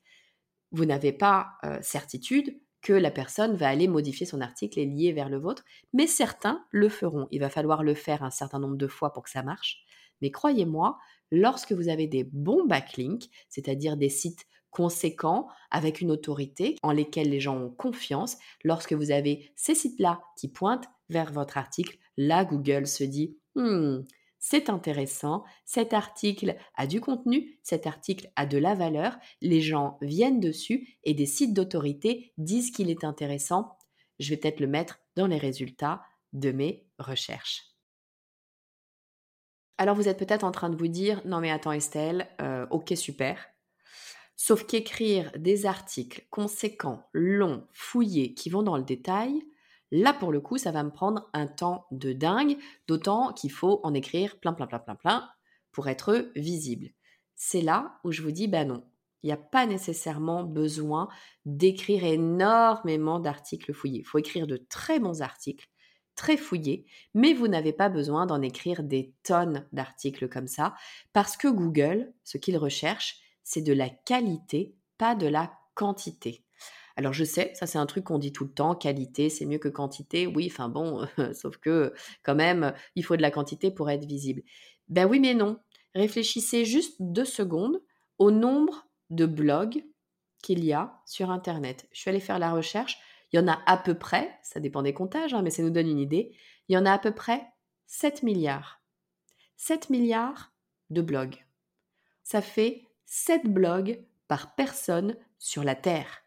Vous 0.72 0.86
n'avez 0.86 1.14
pas 1.14 1.52
certitude 1.82 2.60
que 2.82 2.92
la 2.92 3.10
personne 3.10 3.56
va 3.56 3.70
aller 3.70 3.88
modifier 3.88 4.26
son 4.26 4.42
article 4.42 4.80
et 4.80 4.86
lier 4.86 5.14
vers 5.14 5.30
le 5.30 5.38
vôtre, 5.38 5.64
mais 5.94 6.08
certains 6.08 6.66
le 6.72 6.90
feront. 6.90 7.30
Il 7.32 7.40
va 7.40 7.50
falloir 7.50 7.84
le 7.84 7.94
faire 7.94 8.22
un 8.22 8.30
certain 8.30 8.60
nombre 8.60 8.76
de 8.76 8.88
fois 8.88 9.14
pour 9.14 9.24
que 9.24 9.30
ça 9.30 9.44
marche. 9.44 9.86
Mais 10.22 10.30
croyez-moi, 10.30 10.98
lorsque 11.32 11.72
vous 11.72 11.88
avez 11.88 12.08
des 12.08 12.26
bons 12.26 12.66
backlinks, 12.66 13.30
c'est-à-dire 13.48 13.96
des 13.96 14.10
sites 14.10 14.46
conséquents, 14.72 15.48
avec 15.72 16.02
une 16.02 16.12
autorité 16.12 16.76
en 16.84 16.92
lesquels 16.92 17.30
les 17.30 17.40
gens 17.40 17.58
ont 17.58 17.70
confiance. 17.70 18.38
Lorsque 18.64 18.94
vous 18.94 19.12
avez 19.12 19.52
ces 19.56 19.76
sites-là 19.76 20.22
qui 20.38 20.48
pointent 20.48 20.88
vers 21.10 21.32
votre 21.32 21.58
article, 21.58 21.98
là, 22.18 22.46
Google 22.46 22.88
se 22.88 23.04
dit, 23.04 23.38
hmm, 23.56 24.02
c'est 24.40 24.70
intéressant, 24.70 25.44
cet 25.66 25.94
article 25.94 26.56
a 26.76 26.88
du 26.88 27.02
contenu, 27.02 27.60
cet 27.64 27.88
article 27.88 28.30
a 28.36 28.46
de 28.46 28.58
la 28.58 28.76
valeur, 28.76 29.18
les 29.42 29.62
gens 29.62 29.98
viennent 30.02 30.40
dessus 30.40 31.00
et 31.04 31.14
des 31.14 31.26
sites 31.26 31.54
d'autorité 31.54 32.34
disent 32.38 32.72
qu'il 32.72 32.90
est 32.90 33.04
intéressant. 33.04 33.78
Je 34.20 34.30
vais 34.30 34.38
peut-être 34.38 34.60
le 34.60 34.68
mettre 34.68 35.00
dans 35.16 35.28
les 35.28 35.38
résultats 35.38 36.02
de 36.34 36.52
mes 36.52 36.86
recherches. 37.00 37.64
Alors 39.80 39.96
vous 39.96 40.08
êtes 40.08 40.18
peut-être 40.18 40.44
en 40.44 40.52
train 40.52 40.70
de 40.70 40.76
vous 40.76 40.88
dire, 40.88 41.22
non 41.26 41.40
mais 41.40 41.52
attends 41.52 41.72
Estelle, 41.72 42.28
euh, 42.42 42.66
ok 42.72 42.94
super, 42.96 43.48
Sauf 44.40 44.68
qu'écrire 44.68 45.32
des 45.36 45.66
articles 45.66 46.28
conséquents, 46.30 47.04
longs, 47.12 47.66
fouillés, 47.74 48.36
qui 48.36 48.52
vont 48.52 48.62
dans 48.62 48.78
le 48.78 48.84
détail, 48.84 49.42
là 49.92 50.14
pour 50.14 50.32
le 50.32 50.40
coup, 50.40 50.60
ça 50.60 50.72
va 50.72 50.84
me 50.84 50.92
prendre 50.92 51.28
un 51.34 51.48
temps 51.48 51.88
de 51.90 52.14
dingue, 52.14 52.56
d'autant 52.88 53.34
qu'il 53.34 53.52
faut 53.52 53.80
en 53.84 53.96
écrire 53.96 54.40
plein, 54.40 54.54
plein, 54.54 54.68
plein, 54.68 54.78
plein, 54.78 54.96
plein 54.96 55.28
pour 55.72 55.88
être 55.90 56.32
visible. 56.36 56.92
C'est 57.36 57.62
là 57.62 58.00
où 58.04 58.12
je 58.12 58.22
vous 58.22 58.32
dis, 58.32 58.48
bah 58.48 58.64
non, 58.64 58.84
il 59.24 59.28
n'y 59.28 59.34
a 59.34 59.38
pas 59.38 59.66
nécessairement 59.66 60.44
besoin 60.44 61.10
d'écrire 61.46 62.04
énormément 62.04 63.20
d'articles 63.20 63.74
fouillés. 63.74 64.02
Il 64.02 64.06
faut 64.06 64.20
écrire 64.20 64.46
de 64.46 64.58
très 64.58 65.00
bons 65.00 65.24
articles, 65.24 65.68
très 66.16 66.38
fouillés, 66.38 66.86
mais 67.16 67.34
vous 67.34 67.48
n'avez 67.48 67.74
pas 67.74 67.90
besoin 67.90 68.28
d'en 68.28 68.44
écrire 68.44 68.84
des 68.84 69.16
tonnes 69.24 69.68
d'articles 69.72 70.30
comme 70.30 70.48
ça, 70.48 70.76
parce 71.12 71.38
que 71.38 71.48
Google, 71.48 72.14
ce 72.24 72.38
qu'il 72.38 72.58
recherche, 72.58 73.20
c'est 73.48 73.62
de 73.62 73.72
la 73.72 73.90
qualité, 73.90 74.76
pas 74.98 75.16
de 75.16 75.26
la 75.26 75.58
quantité. 75.74 76.44
Alors 76.98 77.14
je 77.14 77.24
sais, 77.24 77.54
ça 77.54 77.66
c'est 77.66 77.78
un 77.78 77.86
truc 77.86 78.04
qu'on 78.04 78.18
dit 78.18 78.34
tout 78.34 78.44
le 78.44 78.52
temps, 78.52 78.76
qualité 78.76 79.30
c'est 79.30 79.46
mieux 79.46 79.58
que 79.58 79.70
quantité. 79.70 80.28
Oui, 80.28 80.50
enfin 80.52 80.68
bon, 80.68 81.08
sauf 81.34 81.56
que 81.56 81.94
quand 82.24 82.36
même, 82.36 82.74
il 82.96 83.06
faut 83.06 83.16
de 83.16 83.22
la 83.22 83.32
quantité 83.32 83.72
pour 83.72 83.90
être 83.90 84.06
visible. 84.06 84.44
Ben 84.90 85.08
oui, 85.08 85.22
mais 85.22 85.34
non. 85.34 85.60
Réfléchissez 85.96 86.66
juste 86.66 86.98
deux 87.00 87.24
secondes 87.24 87.82
au 88.18 88.32
nombre 88.32 88.86
de 89.12 89.26
blogs 89.26 89.86
qu'il 90.44 90.66
y 90.66 90.74
a 90.74 91.00
sur 91.06 91.32
Internet. 91.32 91.88
Je 91.94 92.02
suis 92.02 92.10
allée 92.10 92.20
faire 92.20 92.40
la 92.40 92.52
recherche. 92.52 93.00
Il 93.32 93.38
y 93.38 93.40
en 93.40 93.48
a 93.48 93.62
à 93.66 93.78
peu 93.78 93.94
près, 93.94 94.38
ça 94.44 94.60
dépend 94.60 94.82
des 94.82 94.94
comptages, 94.94 95.34
hein, 95.34 95.42
mais 95.42 95.52
ça 95.52 95.64
nous 95.64 95.70
donne 95.70 95.88
une 95.88 96.00
idée. 96.00 96.36
Il 96.68 96.74
y 96.74 96.78
en 96.78 96.86
a 96.86 96.92
à 96.92 97.00
peu 97.00 97.14
près 97.14 97.46
7 97.86 98.24
milliards. 98.24 98.82
7 99.56 99.90
milliards 99.90 100.52
de 100.90 101.02
blogs. 101.02 101.46
Ça 102.24 102.42
fait 102.42 102.87
7 103.08 103.52
blogs 103.52 104.00
par 104.28 104.54
personne 104.56 105.16
sur 105.40 105.64
la 105.64 105.76
Terre. 105.76 106.24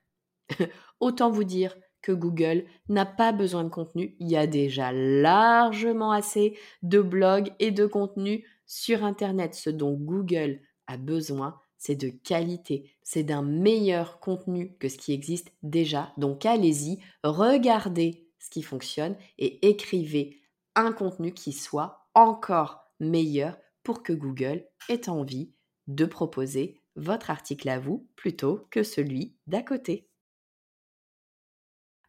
Autant 1.00 1.30
vous 1.30 1.44
dire 1.44 1.76
que 2.02 2.12
Google 2.12 2.64
n'a 2.88 3.06
pas 3.06 3.32
besoin 3.32 3.64
de 3.64 3.68
contenu. 3.68 4.16
Il 4.18 4.28
y 4.28 4.36
a 4.36 4.46
déjà 4.46 4.90
largement 4.92 6.12
assez 6.12 6.58
de 6.82 7.00
blogs 7.00 7.52
et 7.58 7.70
de 7.70 7.86
contenus 7.86 8.42
sur 8.66 9.04
Internet. 9.04 9.54
Ce 9.54 9.70
dont 9.70 9.92
Google 9.92 10.60
a 10.86 10.96
besoin, 10.96 11.60
c'est 11.76 11.96
de 11.96 12.08
qualité, 12.08 12.90
c'est 13.02 13.22
d'un 13.22 13.42
meilleur 13.42 14.18
contenu 14.20 14.76
que 14.78 14.88
ce 14.88 14.98
qui 14.98 15.12
existe 15.12 15.52
déjà. 15.62 16.12
Donc 16.16 16.46
allez-y, 16.46 16.98
regardez 17.22 18.26
ce 18.38 18.50
qui 18.50 18.62
fonctionne 18.62 19.16
et 19.38 19.68
écrivez 19.68 20.40
un 20.74 20.92
contenu 20.92 21.32
qui 21.32 21.52
soit 21.52 22.08
encore 22.14 22.90
meilleur 23.00 23.58
pour 23.82 24.02
que 24.02 24.12
Google 24.12 24.64
ait 24.88 25.08
envie 25.08 25.52
de 25.90 26.05
proposer 26.05 26.81
votre 26.96 27.31
article 27.31 27.68
à 27.68 27.79
vous 27.79 28.09
plutôt 28.16 28.66
que 28.70 28.83
celui 28.83 29.37
d'à 29.46 29.62
côté. 29.62 30.09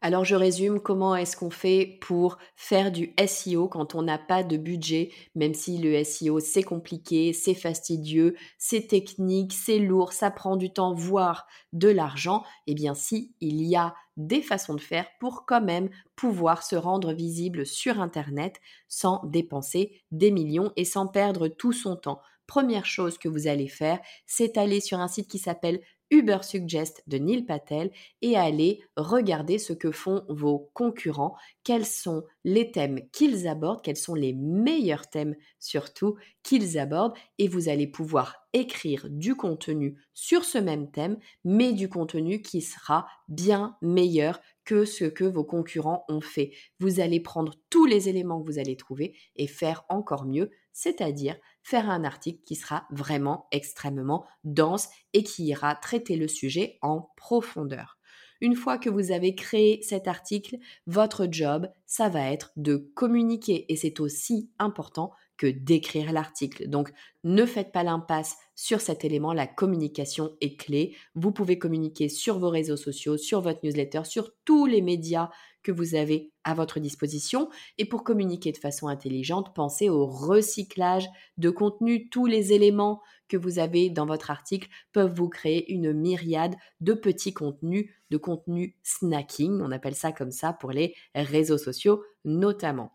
Alors 0.04 0.24
je 0.24 0.34
résume 0.34 0.80
comment 0.80 1.14
est-ce 1.14 1.36
qu'on 1.36 1.50
fait 1.50 1.98
pour 2.00 2.38
faire 2.56 2.90
du 2.90 3.14
SEO 3.24 3.68
quand 3.68 3.94
on 3.94 4.02
n'a 4.02 4.18
pas 4.18 4.42
de 4.42 4.56
budget, 4.56 5.12
même 5.36 5.54
si 5.54 5.78
le 5.78 6.02
SEO 6.02 6.40
c'est 6.40 6.64
compliqué, 6.64 7.32
c'est 7.32 7.54
fastidieux, 7.54 8.34
c'est 8.58 8.88
technique, 8.88 9.52
c'est 9.52 9.78
lourd, 9.78 10.12
ça 10.12 10.32
prend 10.32 10.56
du 10.56 10.72
temps, 10.72 10.92
voire 10.92 11.46
de 11.72 11.88
l'argent? 11.88 12.42
Eh 12.66 12.74
bien 12.74 12.94
si, 12.94 13.36
il 13.40 13.62
y 13.62 13.76
a 13.76 13.94
des 14.16 14.42
façons 14.42 14.74
de 14.74 14.80
faire 14.80 15.06
pour 15.20 15.46
quand 15.46 15.62
même 15.62 15.88
pouvoir 16.16 16.64
se 16.64 16.74
rendre 16.74 17.12
visible 17.12 17.64
sur 17.64 18.00
Internet 18.00 18.56
sans 18.88 19.20
dépenser 19.24 20.02
des 20.10 20.32
millions 20.32 20.72
et 20.74 20.84
sans 20.84 21.06
perdre 21.06 21.46
tout 21.46 21.72
son 21.72 21.94
temps 21.94 22.20
première 22.46 22.86
chose 22.86 23.18
que 23.18 23.28
vous 23.28 23.46
allez 23.46 23.68
faire, 23.68 24.00
c'est 24.26 24.56
aller 24.58 24.80
sur 24.80 24.98
un 25.00 25.08
site 25.08 25.28
qui 25.28 25.38
s'appelle 25.38 25.80
Uber 26.10 26.38
Suggest 26.42 27.02
de 27.06 27.16
Neil 27.16 27.44
Patel 27.44 27.90
et 28.20 28.36
aller 28.36 28.82
regarder 28.96 29.58
ce 29.58 29.72
que 29.72 29.90
font 29.90 30.24
vos 30.28 30.70
concurrents, 30.74 31.34
quels 31.64 31.86
sont 31.86 32.22
les 32.44 32.70
thèmes 32.70 33.00
qu'ils 33.12 33.48
abordent, 33.48 33.82
quels 33.82 33.96
sont 33.96 34.14
les 34.14 34.34
meilleurs 34.34 35.08
thèmes 35.08 35.34
surtout 35.58 36.16
qu'ils 36.42 36.78
abordent 36.78 37.16
et 37.38 37.48
vous 37.48 37.70
allez 37.70 37.86
pouvoir 37.86 38.41
écrire 38.52 39.06
du 39.08 39.34
contenu 39.34 39.98
sur 40.14 40.44
ce 40.44 40.58
même 40.58 40.90
thème, 40.90 41.18
mais 41.44 41.72
du 41.72 41.88
contenu 41.88 42.42
qui 42.42 42.60
sera 42.60 43.06
bien 43.28 43.76
meilleur 43.82 44.40
que 44.64 44.84
ce 44.84 45.04
que 45.04 45.24
vos 45.24 45.44
concurrents 45.44 46.04
ont 46.08 46.20
fait. 46.20 46.52
Vous 46.78 47.00
allez 47.00 47.20
prendre 47.20 47.54
tous 47.70 47.86
les 47.86 48.08
éléments 48.08 48.40
que 48.40 48.46
vous 48.50 48.58
allez 48.58 48.76
trouver 48.76 49.16
et 49.36 49.46
faire 49.46 49.84
encore 49.88 50.24
mieux, 50.24 50.50
c'est-à-dire 50.72 51.36
faire 51.62 51.90
un 51.90 52.04
article 52.04 52.42
qui 52.44 52.56
sera 52.56 52.86
vraiment 52.90 53.46
extrêmement 53.52 54.24
dense 54.44 54.88
et 55.12 55.22
qui 55.22 55.44
ira 55.44 55.74
traiter 55.74 56.16
le 56.16 56.28
sujet 56.28 56.78
en 56.82 57.10
profondeur. 57.16 57.98
Une 58.40 58.56
fois 58.56 58.76
que 58.76 58.90
vous 58.90 59.12
avez 59.12 59.36
créé 59.36 59.80
cet 59.82 60.08
article, 60.08 60.56
votre 60.88 61.28
job, 61.30 61.68
ça 61.86 62.08
va 62.08 62.32
être 62.32 62.50
de 62.56 62.76
communiquer 62.96 63.72
et 63.72 63.76
c'est 63.76 64.00
aussi 64.00 64.50
important 64.58 65.12
d'écrire 65.46 66.12
l'article. 66.12 66.68
Donc, 66.68 66.92
ne 67.24 67.44
faites 67.46 67.72
pas 67.72 67.82
l'impasse 67.82 68.36
sur 68.54 68.80
cet 68.80 69.04
élément. 69.04 69.32
La 69.32 69.46
communication 69.46 70.36
est 70.40 70.56
clé. 70.56 70.96
Vous 71.14 71.32
pouvez 71.32 71.58
communiquer 71.58 72.08
sur 72.08 72.38
vos 72.38 72.50
réseaux 72.50 72.76
sociaux, 72.76 73.16
sur 73.16 73.40
votre 73.40 73.60
newsletter, 73.62 74.02
sur 74.04 74.32
tous 74.44 74.66
les 74.66 74.82
médias 74.82 75.30
que 75.62 75.72
vous 75.72 75.94
avez 75.94 76.32
à 76.44 76.54
votre 76.54 76.80
disposition. 76.80 77.48
Et 77.78 77.84
pour 77.84 78.04
communiquer 78.04 78.52
de 78.52 78.58
façon 78.58 78.88
intelligente, 78.88 79.54
pensez 79.54 79.88
au 79.88 80.06
recyclage 80.06 81.08
de 81.38 81.50
contenu. 81.50 82.08
Tous 82.08 82.26
les 82.26 82.52
éléments 82.52 83.00
que 83.28 83.36
vous 83.36 83.58
avez 83.58 83.88
dans 83.88 84.06
votre 84.06 84.30
article 84.30 84.68
peuvent 84.92 85.14
vous 85.14 85.28
créer 85.28 85.72
une 85.72 85.92
myriade 85.92 86.54
de 86.80 86.92
petits 86.92 87.32
contenus, 87.32 87.90
de 88.10 88.16
contenus 88.18 88.74
snacking, 88.82 89.60
on 89.62 89.72
appelle 89.72 89.94
ça 89.94 90.12
comme 90.12 90.32
ça 90.32 90.52
pour 90.52 90.70
les 90.70 90.94
réseaux 91.14 91.58
sociaux 91.58 92.02
notamment. 92.24 92.92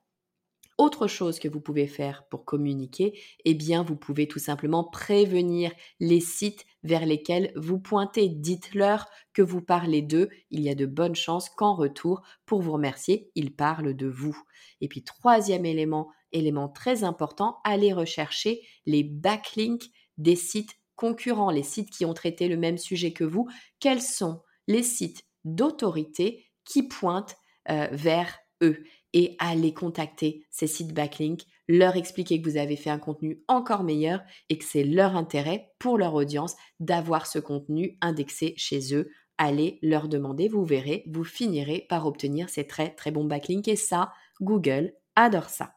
Autre 0.78 1.08
chose 1.08 1.40
que 1.40 1.48
vous 1.48 1.60
pouvez 1.60 1.88
faire 1.88 2.28
pour 2.30 2.46
communiquer, 2.46 3.20
eh 3.46 3.56
bien, 3.56 3.82
vous 3.82 3.96
pouvez 3.96 4.28
tout 4.28 4.38
simplement 4.38 4.84
prévenir 4.84 5.72
les 6.00 6.20
sites 6.20 6.66
vers 6.84 7.06
lesquels 7.06 7.52
vous 7.56 7.80
pointez. 7.80 8.30
Dites-leur 8.30 9.08
que 9.34 9.42
vous 9.42 9.62
parlez 9.62 10.04
d'eux. 10.04 10.30
Il 10.52 10.62
y 10.62 10.70
a 10.70 10.76
de 10.76 10.86
bonnes 10.86 11.16
chances 11.16 11.50
qu'en 11.50 11.74
retour, 11.74 12.22
pour 12.46 12.62
vous 12.62 12.74
remercier, 12.74 13.32
ils 13.34 13.56
parlent 13.56 13.96
de 13.96 14.08
vous. 14.08 14.40
Et 14.80 14.88
puis, 14.88 15.04
troisième 15.04 15.66
élément, 15.66 16.12
élément 16.32 16.70
très 16.70 17.04
important, 17.04 17.58
allez 17.64 17.92
rechercher 17.92 18.62
les 18.86 19.04
backlinks 19.04 19.90
des 20.20 20.36
sites 20.36 20.76
concurrents, 20.96 21.50
les 21.52 21.64
sites 21.64 21.90
qui 21.90 22.06
ont 22.06 22.14
traité 22.14 22.48
le 22.48 22.58
même 22.58 22.78
sujet 22.78 23.14
que 23.14 23.24
vous. 23.24 23.48
Quels 23.80 24.02
sont 24.02 24.42
les 24.68 24.84
sites 24.84 25.24
d'autorité 25.44 26.46
qui 26.66 26.84
pointent 26.84 27.36
euh, 27.70 27.88
vers 27.92 28.38
eux? 28.62 28.84
Et 29.14 29.36
aller 29.40 29.74
contacter 29.74 30.46
ces 30.52 30.68
sites 30.68 30.94
backlinks, 30.94 31.46
leur 31.68 31.96
expliquer 31.96 32.42
que 32.42 32.50
vous 32.50 32.58
avez 32.58 32.76
fait 32.76 32.90
un 32.90 33.00
contenu 33.00 33.44
encore 33.48 33.84
meilleur 33.84 34.22
et 34.50 34.58
que 34.58 34.66
c'est 34.66 34.84
leur 34.84 35.16
intérêt 35.16 35.72
pour 35.80 35.98
leur 35.98 36.14
audience 36.14 36.56
d'avoir 36.80 37.28
ce 37.28 37.40
contenu 37.40 37.98
indexé 38.02 38.54
chez 38.58 38.96
eux. 38.96 39.10
Allez 39.38 39.80
leur 39.82 40.08
demander, 40.08 40.48
vous 40.48 40.66
verrez, 40.66 41.04
vous 41.08 41.24
finirez 41.24 41.86
par 41.90 42.06
obtenir 42.06 42.50
ces 42.50 42.66
très 42.66 42.96
très 42.96 43.12
bons 43.12 43.26
backlinks 43.26 43.68
et 43.68 43.76
ça, 43.76 44.12
Google 44.42 44.94
adore 45.16 45.50
ça. 45.50 45.74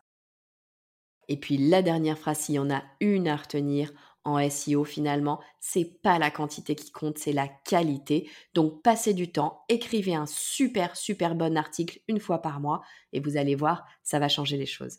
Et 1.29 1.37
puis 1.39 1.59
la 1.59 1.83
dernière 1.83 2.19
phrase, 2.19 2.39
s'il 2.39 2.57
y 2.57 2.59
en 2.59 2.71
a 2.71 2.83
une 3.01 3.29
à 3.29 3.37
retenir, 3.37 3.93
en 4.25 4.39
SEO 4.49 4.85
finalement, 4.85 5.41
c'est 5.61 6.01
pas 6.03 6.19
la 6.19 6.31
quantité 6.31 6.75
qui 6.75 6.93
compte, 6.93 7.19
c'est 7.19 7.33
la 7.33 7.49
qualité. 7.49 8.31
Donc 8.55 8.83
passez 8.83 9.15
du 9.15 9.33
temps, 9.33 9.65
écrivez 9.69 10.15
un 10.15 10.27
super 10.27 10.97
super 10.97 11.35
bon 11.35 11.57
article 11.57 12.01
une 12.09 12.21
fois 12.21 12.43
par 12.43 12.61
mois 12.61 12.83
et 13.13 13.21
vous 13.21 13.37
allez 13.37 13.55
voir, 13.55 13.85
ça 14.03 14.19
va 14.19 14.29
changer 14.29 14.57
les 14.57 14.67
choses. 14.67 14.99